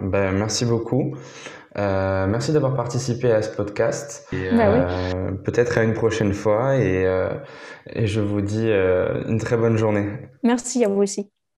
Ben, 0.00 0.32
merci 0.32 0.64
beaucoup. 0.64 1.16
Euh, 1.76 2.26
merci 2.28 2.52
d'avoir 2.52 2.76
participé 2.76 3.32
à 3.32 3.42
ce 3.42 3.50
podcast. 3.50 4.26
Et, 4.32 4.50
bah 4.56 4.68
euh, 4.68 5.32
Peut-être 5.32 5.78
à 5.78 5.82
une 5.82 5.94
prochaine 5.94 6.32
fois 6.32 6.76
et, 6.76 7.04
euh, 7.04 7.34
et 7.86 8.06
je 8.06 8.20
vous 8.20 8.40
dis 8.40 8.68
une 8.68 9.38
très 9.38 9.56
bonne 9.56 9.76
journée. 9.76 10.08
Merci 10.42 10.84
à 10.84 10.88
vous 10.88 11.02
aussi. 11.02 11.30